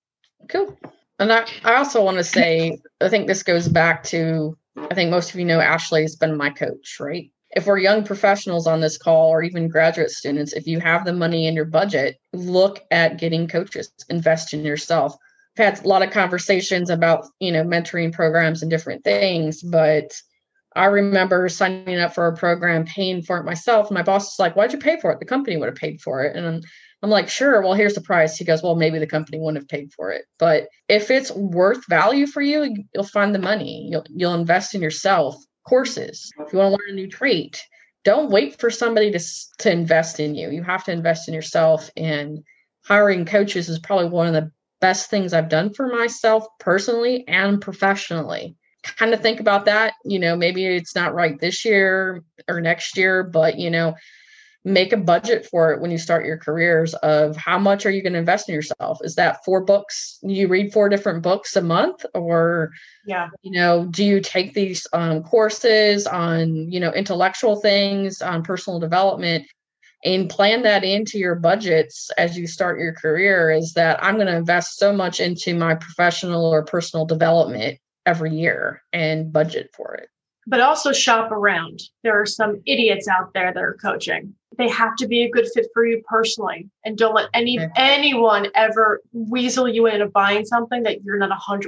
cool 0.50 0.78
and 1.20 1.32
I, 1.32 1.46
I 1.64 1.76
also 1.76 2.04
want 2.04 2.18
to 2.18 2.24
say 2.24 2.80
i 3.02 3.10
think 3.10 3.28
this 3.28 3.44
goes 3.44 3.68
back 3.68 4.04
to 4.06 4.58
i 4.92 4.94
think 4.94 5.10
most 5.10 5.34
of 5.34 5.39
you 5.39 5.46
know 5.46 5.60
ashley 5.60 6.02
has 6.02 6.15
been 6.15 6.38
my 6.38 6.50
coach 6.50 6.98
right 7.00 7.32
if 7.52 7.65
we're 7.65 7.80
young 7.80 8.04
professionals 8.04 8.68
on 8.68 8.80
this 8.80 8.98
call 8.98 9.30
or 9.30 9.42
even 9.42 9.70
graduate 9.70 10.12
students, 10.12 10.54
if 10.54 10.68
you 10.68 10.80
have 10.80 11.04
the 11.04 11.13
money 11.13 11.48
in 11.48 11.56
your 11.56 11.65
budget, 11.65 12.18
look 12.32 12.84
at 12.92 13.18
getting 13.18 13.48
coaches, 13.48 13.92
invest 14.10 14.54
in 14.54 14.63
yourself. 14.63 15.15
I've 15.58 15.65
had 15.65 15.84
a 15.84 15.88
lot 15.88 16.04
of 16.04 16.12
conversations 16.12 16.89
about, 16.89 17.26
you 17.39 17.52
know, 17.52 17.63
mentoring 17.63 18.13
programs 18.13 18.62
and 18.62 18.70
different 18.70 19.04
things, 19.04 19.63
but 19.63 20.13
I 20.76 20.86
remember 20.86 21.50
signing 21.50 22.00
up 22.00 22.13
for 22.13 22.28
a 22.28 22.38
program, 22.38 22.86
paying 22.86 23.24
for 23.24 23.38
it 23.39 23.46
myself. 23.46 23.89
My 23.89 24.04
boss 24.04 24.26
was 24.26 24.39
like, 24.39 24.56
Why'd 24.56 24.72
you 24.72 24.80
pay 24.80 25.00
for 25.00 25.12
it? 25.12 25.20
The 25.20 25.26
company 25.26 25.58
would 25.58 25.68
have 25.68 25.76
paid 25.76 26.02
for 26.02 26.24
it. 26.24 26.36
And 26.36 26.63
I'm, 27.02 27.10
like, 27.10 27.30
Sure. 27.30 27.62
Well, 27.62 27.74
here's 27.74 27.96
the 27.96 28.02
price. 28.02 28.38
He 28.38 28.46
goes, 28.46 28.62
Well, 28.62 28.76
maybe 28.76 29.00
the 29.00 29.08
company 29.08 29.40
wouldn't 29.40 29.64
have 29.64 29.70
paid 29.70 29.94
for 29.94 30.12
it. 30.12 30.26
But 30.38 30.68
if 30.88 31.12
it's 31.12 31.32
worth 31.32 31.88
value 31.88 32.28
for 32.28 32.42
you, 32.42 32.76
you'll 32.94 33.04
find 33.04 33.34
the 33.34 33.40
money. 33.40 33.88
You'll, 33.90 34.06
you'll 34.10 34.34
invest 34.36 34.76
in 34.76 34.82
yourself 34.82 35.36
courses. 35.68 36.32
If 36.40 36.52
you 36.52 36.60
want 36.60 36.76
to 36.76 36.78
learn 36.84 36.92
a 36.92 36.96
new 36.96 37.08
trait, 37.08 37.62
don't 38.04 38.32
wait 38.32 38.60
for 38.60 38.70
somebody 38.70 39.12
to, 39.12 39.20
to 39.60 39.72
invest 39.72 40.20
in 40.20 40.36
you. 40.36 40.50
You 40.50 40.64
have 40.64 40.84
to 40.86 40.92
invest 40.92 41.28
in 41.28 41.34
yourself. 41.34 41.90
And 41.96 42.44
hiring 42.86 43.26
coaches 43.26 43.70
is 43.70 43.80
probably 43.80 44.10
one 44.10 44.28
of 44.28 44.34
the 44.34 44.52
best 44.82 45.10
things 45.10 45.34
I've 45.34 45.50
done 45.50 45.74
for 45.74 45.88
myself 45.88 46.46
personally 46.60 47.28
and 47.28 47.62
professionally. 47.62 48.56
Kind 48.84 49.14
of 49.14 49.22
think 49.22 49.40
about 49.40 49.66
that. 49.66 49.94
You 50.06 50.20
know, 50.20 50.36
maybe 50.36 50.66
it's 50.66 50.96
not 50.96 51.14
right 51.14 51.40
this 51.40 51.66
year 51.66 52.24
or 52.48 52.62
next 52.62 52.98
year, 52.98 53.24
but, 53.24 53.60
you 53.60 53.70
know, 53.70 53.96
make 54.65 54.91
a 54.91 54.98
budget 54.98 55.45
for 55.45 55.72
it 55.72 55.80
when 55.80 55.89
you 55.89 55.98
start 55.98 56.26
your 56.26 56.38
careers 56.38 56.93
of 56.95 57.36
how 57.38 57.58
much 57.58 57.86
are 57.86 57.91
you 57.91 58.02
going 58.02 58.13
to 58.13 58.19
invest 58.19 58.50
in 58.50 58.56
yourself? 58.56 59.00
Is 59.04 59.15
that 59.15 59.43
four 59.45 59.63
books? 59.63 60.19
You 60.22 60.48
read 60.48 60.74
four 60.74 60.89
different 60.89 61.24
books 61.24 61.56
a 61.56 61.62
month? 61.62 62.06
Or 62.13 62.72
yeah. 63.06 63.30
you 63.41 63.52
know 63.52 63.86
do 63.86 64.04
you 64.04 64.19
take 64.19 64.54
these 64.54 64.86
um, 64.93 65.24
courses 65.24 66.06
on 66.06 66.72
you 66.72 66.80
know 66.80 66.91
intellectual 66.91 67.56
things 67.62 68.22
on 68.22 68.43
personal 68.43 68.80
development 68.80 69.45
and 70.06 70.30
plan 70.30 70.62
that 70.63 70.84
into 70.84 71.17
your 71.17 71.36
budgets 71.36 72.10
as 72.17 72.38
you 72.38 72.48
start 72.48 72.80
your 72.80 72.93
career? 72.93 73.52
Is 73.52 73.74
that 73.74 74.04
i'm 74.04 74.15
going 74.15 74.28
to 74.28 74.36
invest 74.36 74.78
so 74.78 74.91
much 74.91 75.19
into 75.19 75.56
my 75.56 75.76
professional 75.76 76.45
or 76.45 76.63
personal 76.63 77.06
development 77.06 77.80
every 78.06 78.32
year 78.32 78.82
and 78.91 79.32
budget 79.32 79.69
for 79.76 79.93
it. 79.93 80.10
But 80.48 80.62
also 80.62 80.91
shop 80.91 81.32
around. 81.32 81.82
There 82.04 82.19
are 82.19 82.26
some 82.26 82.62
idiots 82.65 83.08
out 83.08 83.34
there 83.34 83.54
that 83.54 83.62
are 83.62 83.78
coaching. 83.80 84.34
They 84.58 84.68
have 84.70 84.96
to 84.98 85.08
be 85.08 85.24
a 85.24 85.30
good 85.30 85.48
fit 85.54 85.68
for 85.74 85.86
you 85.86 86.02
personally. 86.08 86.68
And 86.84 86.98
don't 86.98 87.14
let 87.14 87.30
any 87.34 87.60
anyone 87.76 88.48
ever 88.56 89.02
weasel 89.14 89.68
you 89.68 89.86
into 89.88 90.08
buying 90.08 90.46
something 90.46 90.84
that 90.84 91.04
you're 91.04 91.18
not 91.18 91.30
100% 91.30 91.68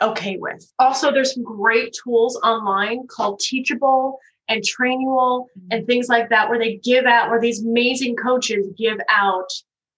okay 0.00 0.36
with. 0.38 0.72
Also, 0.78 1.12
there's 1.12 1.34
some 1.34 1.44
great 1.44 1.94
tools 2.02 2.36
online 2.42 3.06
called 3.06 3.40
Teachable 3.40 4.18
and 4.48 4.62
Trainual 4.62 5.46
and 5.70 5.80
mm-hmm. 5.80 5.86
things 5.86 6.08
like 6.08 6.28
that, 6.30 6.48
where 6.48 6.58
they 6.58 6.76
give 6.76 7.04
out, 7.04 7.30
where 7.30 7.40
these 7.40 7.64
amazing 7.64 8.16
coaches 8.16 8.66
give 8.76 8.98
out 9.08 9.48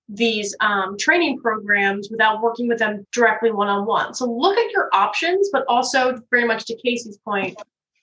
these 0.09 0.55
um, 0.61 0.97
training 0.99 1.41
programs 1.41 2.09
without 2.11 2.41
working 2.41 2.69
with 2.69 2.79
them 2.79 3.07
directly 3.13 3.51
one 3.51 3.69
on 3.69 3.87
one. 3.87 4.15
So 4.15 4.25
look 4.27 4.57
at 4.57 4.71
your 4.71 4.89
options, 4.93 5.49
but 5.53 5.65
also 5.69 6.21
very 6.31 6.45
much 6.45 6.65
to 6.67 6.77
Casey's 6.77 7.19
point, 7.19 7.57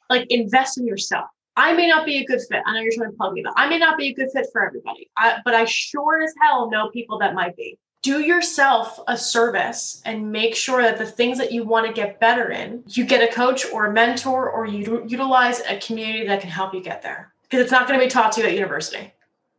like 0.10 0.28
invest 0.30 0.78
in 0.78 0.86
yourself. 0.86 1.30
I 1.56 1.74
may 1.74 1.88
not 1.88 2.06
be 2.06 2.18
a 2.18 2.26
good 2.26 2.42
fit. 2.50 2.62
I 2.66 2.74
know 2.74 2.80
you're 2.80 2.94
trying 2.94 3.12
to 3.12 3.18
plug 3.18 3.34
me, 3.34 3.42
but 3.44 3.54
I 3.56 3.70
may 3.70 3.78
not 3.78 3.98
be 3.98 4.08
a 4.08 4.14
good 4.14 4.30
fit 4.32 4.48
for 4.52 4.66
everybody. 4.66 5.10
I, 5.18 5.38
but 5.46 5.54
I 5.54 5.66
sure 5.66 6.24
as 6.24 6.34
hell 6.42 6.70
know 6.70 6.90
people 6.90 7.20
that 7.20 7.36
might 7.36 7.56
be. 7.56 7.78
do 8.04 8.20
yourself 8.20 9.00
a 9.08 9.18
service 9.18 10.02
and 10.06 10.32
make 10.32 10.56
sure 10.56 10.82
that 10.82 10.98
the 10.98 11.06
things 11.06 11.38
that 11.38 11.52
you 11.52 11.64
want 11.64 11.88
to 11.88 11.94
get 11.94 12.20
better 12.20 12.52
in, 12.52 12.84
you 12.90 13.06
get 13.06 13.28
a 13.28 13.34
coach 13.34 13.66
or 13.72 13.86
a 13.86 13.94
mentor 13.94 14.52
or 14.52 14.68
you 14.68 15.04
utilize 15.08 15.62
a 15.62 15.78
community 15.80 16.28
that 16.28 16.42
can 16.42 16.50
help 16.50 16.74
you 16.74 16.82
get 16.82 17.02
there. 17.02 17.34
Because 17.44 17.62
it's 17.62 17.72
not 17.72 17.88
going 17.88 17.98
to 18.00 18.06
be 18.06 18.10
taught 18.10 18.34
to 18.34 18.42
you 18.42 18.48
at 18.48 18.54
university. 18.54 19.14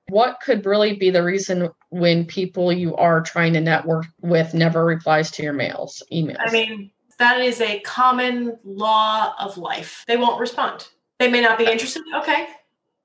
What 0.08 0.40
could 0.44 0.66
really 0.66 0.94
be 0.94 1.08
the 1.08 1.22
reason 1.22 1.70
when 1.88 2.26
people 2.26 2.70
you 2.70 2.94
are 2.96 3.22
trying 3.22 3.54
to 3.54 3.60
network 3.60 4.04
with 4.20 4.52
never 4.52 4.84
replies 4.84 5.30
to 5.32 5.42
your 5.42 5.54
mails, 5.54 6.02
emails? 6.12 6.36
I 6.40 6.50
mean, 6.50 6.90
that 7.18 7.40
is 7.40 7.62
a 7.62 7.80
common 7.80 8.58
law 8.62 9.34
of 9.40 9.56
life. 9.56 10.04
They 10.06 10.18
won't 10.18 10.38
respond. 10.38 10.86
They 11.24 11.30
may 11.30 11.40
not 11.40 11.58
be 11.58 11.64
interested. 11.64 12.02
Okay. 12.16 12.46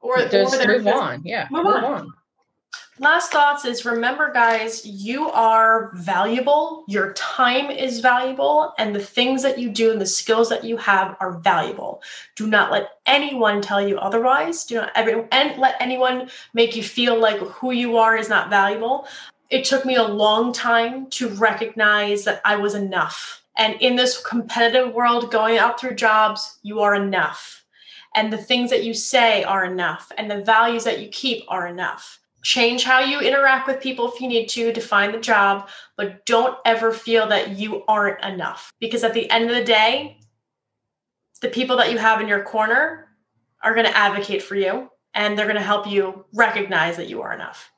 Or 0.02 0.18
just 0.28 0.62
or 0.62 0.68
move 0.68 0.88
on. 0.88 1.22
Yeah. 1.24 1.48
Move, 1.52 1.66
move 1.66 1.76
on. 1.76 1.84
on 1.84 2.14
last 3.00 3.32
thoughts 3.32 3.64
is 3.64 3.86
remember 3.86 4.32
guys 4.34 4.86
you 4.86 5.30
are 5.30 5.92
valuable 5.96 6.84
your 6.88 7.14
time 7.14 7.72
is 7.72 8.02
valuable 8.02 8.74
and 8.78 8.94
the 8.94 9.00
things 9.00 9.42
that 9.42 9.58
you 9.58 9.70
do 9.70 9.92
and 9.92 10.02
the 10.02 10.06
skills 10.06 10.50
that 10.50 10.66
you 10.66 10.76
have 10.76 11.16
are 11.22 11.40
valuable 11.40 12.02
do 12.36 12.46
not 12.46 12.72
let 12.72 12.90
anyone 13.06 13.62
tell 13.62 13.86
you 13.86 13.98
otherwise 13.98 14.66
do 14.66 14.76
not 14.76 14.92
ever 14.96 15.26
and 15.32 15.58
let 15.60 15.76
anyone 15.80 16.30
make 16.54 16.76
you 16.76 16.84
feel 16.84 17.18
like 17.18 17.40
who 17.40 17.72
you 17.72 17.98
are 17.98 18.18
is 18.18 18.28
not 18.28 18.50
valuable 18.50 19.08
it 19.50 19.64
took 19.64 19.86
me 19.86 19.96
a 19.96 20.04
long 20.04 20.52
time 20.52 21.10
to 21.10 21.30
recognize 21.30 22.26
that 22.26 22.42
i 22.44 22.56
was 22.56 22.76
enough 22.76 23.42
and 23.58 23.76
in 23.82 23.96
this 23.96 24.22
competitive 24.22 24.94
world 24.94 25.32
going 25.32 25.58
out 25.58 25.80
through 25.80 25.96
jobs 25.96 26.60
you 26.64 26.82
are 26.82 26.96
enough 26.96 27.59
and 28.16 28.34
the 28.34 28.38
things 28.38 28.70
that 28.70 28.84
you 28.84 28.94
say 28.94 29.44
are 29.44 29.66
enough 29.66 30.12
and 30.18 30.30
the 30.30 30.44
values 30.44 30.84
that 30.84 31.00
you 31.00 31.10
keep 31.10 31.44
are 31.48 31.68
enough. 31.68 32.20
Change 32.42 32.84
how 32.84 33.02
you 33.02 33.20
interact 33.20 33.68
with 33.68 33.82
people 33.82 34.12
if 34.12 34.22
you 34.22 34.28
need 34.28 34.48
to 34.50 34.72
define 34.72 35.12
the 35.12 35.20
job 35.20 35.68
but 35.98 36.26
don't 36.26 36.58
ever 36.66 36.94
feel 36.94 37.28
that 37.28 37.58
you 37.58 37.84
aren't 37.86 38.24
enough 38.24 38.72
because 38.80 39.04
at 39.04 39.14
the 39.14 39.30
end 39.30 39.50
of 39.50 39.56
the 39.56 39.64
day 39.64 40.18
the 41.42 41.50
people 41.50 41.76
that 41.78 41.92
you 41.92 41.98
have 41.98 42.22
in 42.22 42.28
your 42.30 42.44
corner 42.44 43.10
are 43.62 43.74
going 43.74 43.86
to 43.86 43.98
advocate 43.98 44.42
for 44.42 44.56
you 44.56 44.90
and 45.14 45.38
they're 45.38 45.48
going 45.48 45.58
to 45.58 45.62
help 45.62 45.86
you 45.86 46.26
recognize 46.34 46.96
that 46.96 47.10
you 47.10 47.22
are 47.22 47.34
enough. 47.34 47.70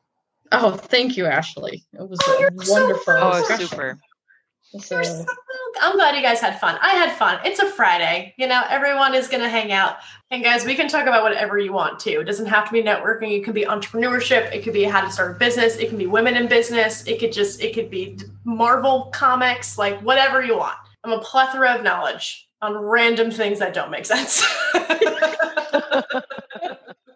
Oh 0.52 0.74
thank 0.74 1.17
you 1.17 1.26
ashley. 1.26 1.84
It 1.94 2.08
was 2.08 2.20
oh, 2.24 2.50
wonderful 2.67 3.13
oh, 3.17 3.44
so 3.44 3.54
oh 3.54 3.58
super. 3.58 4.00
So, 4.80 5.26
I'm 5.79 5.95
glad 5.95 6.15
you 6.15 6.21
guys 6.21 6.39
had 6.39 6.60
fun. 6.60 6.77
I 6.81 6.89
had 6.89 7.12
fun. 7.12 7.39
It's 7.45 7.60
a 7.60 7.69
Friday. 7.69 8.34
You 8.38 8.47
know, 8.47 8.63
everyone 8.69 9.13
is 9.13 9.27
going 9.27 9.41
to 9.41 9.49
hang 9.49 9.71
out. 9.71 9.97
And 10.29 10.43
guys, 10.43 10.65
we 10.65 10.75
can 10.75 10.88
talk 10.88 11.03
about 11.03 11.23
whatever 11.23 11.60
you 11.60 11.71
want 11.71 11.99
to. 12.01 12.19
It 12.19 12.23
doesn't 12.25 12.47
have 12.47 12.65
to 12.65 12.71
be 12.71 12.81
networking. 12.81 13.38
It 13.38 13.43
could 13.43 13.53
be 13.53 13.65
entrepreneurship. 13.65 14.53
It 14.53 14.63
could 14.63 14.73
be 14.73 14.84
how 14.84 15.01
to 15.01 15.12
start 15.12 15.31
a 15.36 15.39
business. 15.39 15.77
It 15.77 15.89
can 15.89 15.97
be 15.97 16.07
women 16.07 16.36
in 16.36 16.47
business. 16.47 17.05
It 17.07 17.19
could 17.19 17.31
just, 17.31 17.62
it 17.62 17.73
could 17.73 17.89
be 17.89 18.17
Marvel 18.43 19.10
comics, 19.13 19.77
like 19.77 19.99
whatever 20.01 20.43
you 20.43 20.57
want. 20.57 20.77
I'm 21.03 21.12
a 21.12 21.19
plethora 21.19 21.75
of 21.75 21.84
knowledge 21.84 22.47
on 22.62 22.77
random 22.77 23.31
things 23.31 23.60
that 23.60 23.73
don't 23.73 23.91
make 23.91 24.05
sense. 24.05 24.45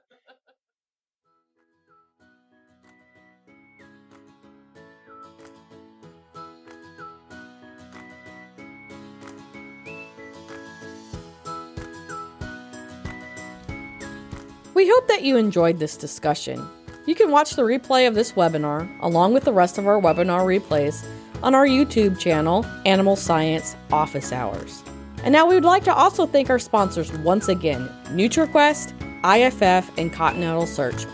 We 14.76 14.90
hope 14.90 15.08
that 15.08 15.24
you 15.24 15.38
enjoyed 15.38 15.80
this 15.80 15.96
discussion. 15.96 16.68
You 17.06 17.16
can 17.16 17.32
watch 17.32 17.52
the 17.56 17.62
replay 17.62 18.10
of 18.10 18.14
this 18.14 18.34
webinar, 18.34 18.86
along 19.00 19.34
with 19.34 19.46
the 19.46 19.54
rest 19.54 19.78
of 19.78 19.88
our 19.88 20.02
webinar 20.02 20.42
replays, 20.42 21.02
on 21.42 21.56
our 21.56 21.66
YouTube 21.66 22.20
channel, 22.20 22.66
Animal 22.86 23.16
Science 23.16 23.78
Office 23.94 24.34
Hours. 24.34 24.84
And 25.24 25.32
now 25.32 25.46
we 25.48 25.56
would 25.56 25.64
like 25.64 25.86
to 25.86 25.94
also 25.94 26.28
thank 26.28 26.50
our 26.50 26.60
sponsors 26.60 27.10
once 27.20 27.48
again 27.48 27.88
NutriQuest, 28.08 28.92
IFF, 29.24 29.98
and 29.98 30.12
Continental 30.12 30.68
Search. 30.68 31.06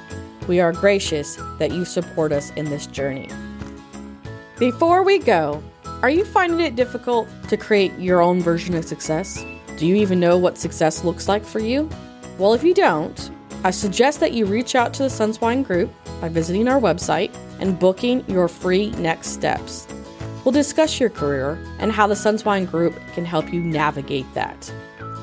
We 0.47 0.60
are 0.60 0.74
gracious 0.74 1.36
that 1.60 1.69
you 1.71 1.86
support 1.86 2.32
us 2.32 2.50
in 2.56 2.65
this 2.65 2.88
journey. 2.88 3.30
Before 4.58 5.04
we 5.04 5.19
go, 5.19 5.62
are 6.02 6.10
you 6.10 6.26
finding 6.26 6.62
it 6.62 6.76
difficult 6.76 7.28
to 7.50 7.58
create 7.58 7.93
your 8.00 8.21
own 8.21 8.41
version 8.41 8.74
of 8.74 8.86
success? 8.86 9.45
Do 9.78 9.86
you 9.86 9.97
even 9.97 10.19
know 10.19 10.39
what 10.39 10.58
success 10.58 11.04
looks 11.04 11.28
like 11.28 11.45
for 11.45 11.60
you? 11.60 11.88
Well, 12.39 12.56
if 12.56 12.63
you 12.63 12.74
don't, 12.74 13.30
I 13.63 13.69
suggest 13.69 14.19
that 14.21 14.34
you 14.34 14.47
reach 14.47 14.74
out 14.74 14.91
to 14.95 15.04
the 15.04 15.10
Sunswine 15.10 15.63
Group 15.63 15.91
by 16.19 16.30
visiting 16.30 16.67
our 16.67 16.80
website 16.80 17.32
and 17.60 17.78
booking 17.78 18.28
your 18.28 18.47
free 18.47 18.89
next 18.91 19.28
steps. 19.28 19.88
We'll 20.43 20.52
discuss 20.52 21.00
your 21.00 21.12
career 21.12 21.63
and 21.78 21.91
how 21.91 22.08
the 22.08 22.15
Sunswine 22.15 22.69
Group 22.69 22.95
can 23.13 23.24
help 23.24 23.54
you 23.54 23.62
navigate 23.62 24.26
that. 24.34 24.74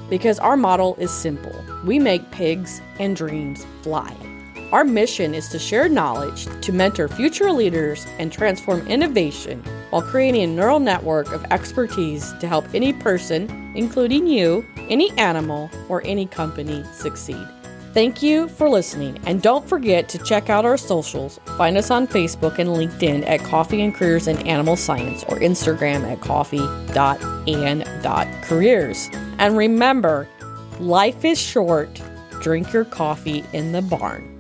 Because 0.09 0.39
our 0.39 0.57
model 0.57 0.95
is 1.01 1.11
simple 1.11 1.53
we 1.85 1.99
make 1.99 2.31
pigs 2.31 2.81
and 3.01 3.17
dreams 3.17 3.67
fly. 3.83 4.15
Our 4.71 4.85
mission 4.85 5.35
is 5.35 5.49
to 5.49 5.59
share 5.59 5.89
knowledge 5.89 6.47
to 6.61 6.73
mentor 6.73 7.09
future 7.09 7.51
leaders 7.51 8.07
and 8.21 8.31
transform 8.31 8.87
innovation 8.87 9.65
while 9.91 10.03
creating 10.03 10.43
a 10.43 10.47
neural 10.47 10.79
network 10.79 11.33
of 11.33 11.45
expertise 11.47 12.33
to 12.35 12.47
help 12.47 12.73
any 12.73 12.93
person, 12.93 13.73
including 13.75 14.29
you, 14.29 14.65
any 14.89 15.11
animal, 15.19 15.71
or 15.89 16.05
any 16.05 16.27
company 16.27 16.85
succeed. 16.93 17.49
Thank 17.99 18.23
you 18.23 18.47
for 18.47 18.69
listening, 18.69 19.19
and 19.27 19.43
don't 19.43 19.69
forget 19.69 20.09
to 20.11 20.19
check 20.19 20.49
out 20.49 20.65
our 20.65 20.77
socials. 20.77 21.41
Find 21.57 21.77
us 21.77 21.91
on 21.91 22.07
Facebook 22.07 22.61
and 22.61 22.71
LinkedIn 22.71 23.29
at 23.29 23.41
Coffee 23.41 23.83
and 23.83 23.93
Careers 23.93 24.29
in 24.29 24.39
Animal 24.47 24.77
Science 24.77 25.25
or 25.25 25.41
Instagram 25.41 26.05
at 26.05 26.21
coffee.and.careers. 26.21 29.11
And 29.41 29.57
remember, 29.57 30.29
life 30.79 31.25
is 31.25 31.41
short. 31.41 32.01
Drink 32.41 32.73
your 32.73 32.85
coffee 32.85 33.45
in 33.53 33.73
the 33.73 33.83
barn. 33.83 34.38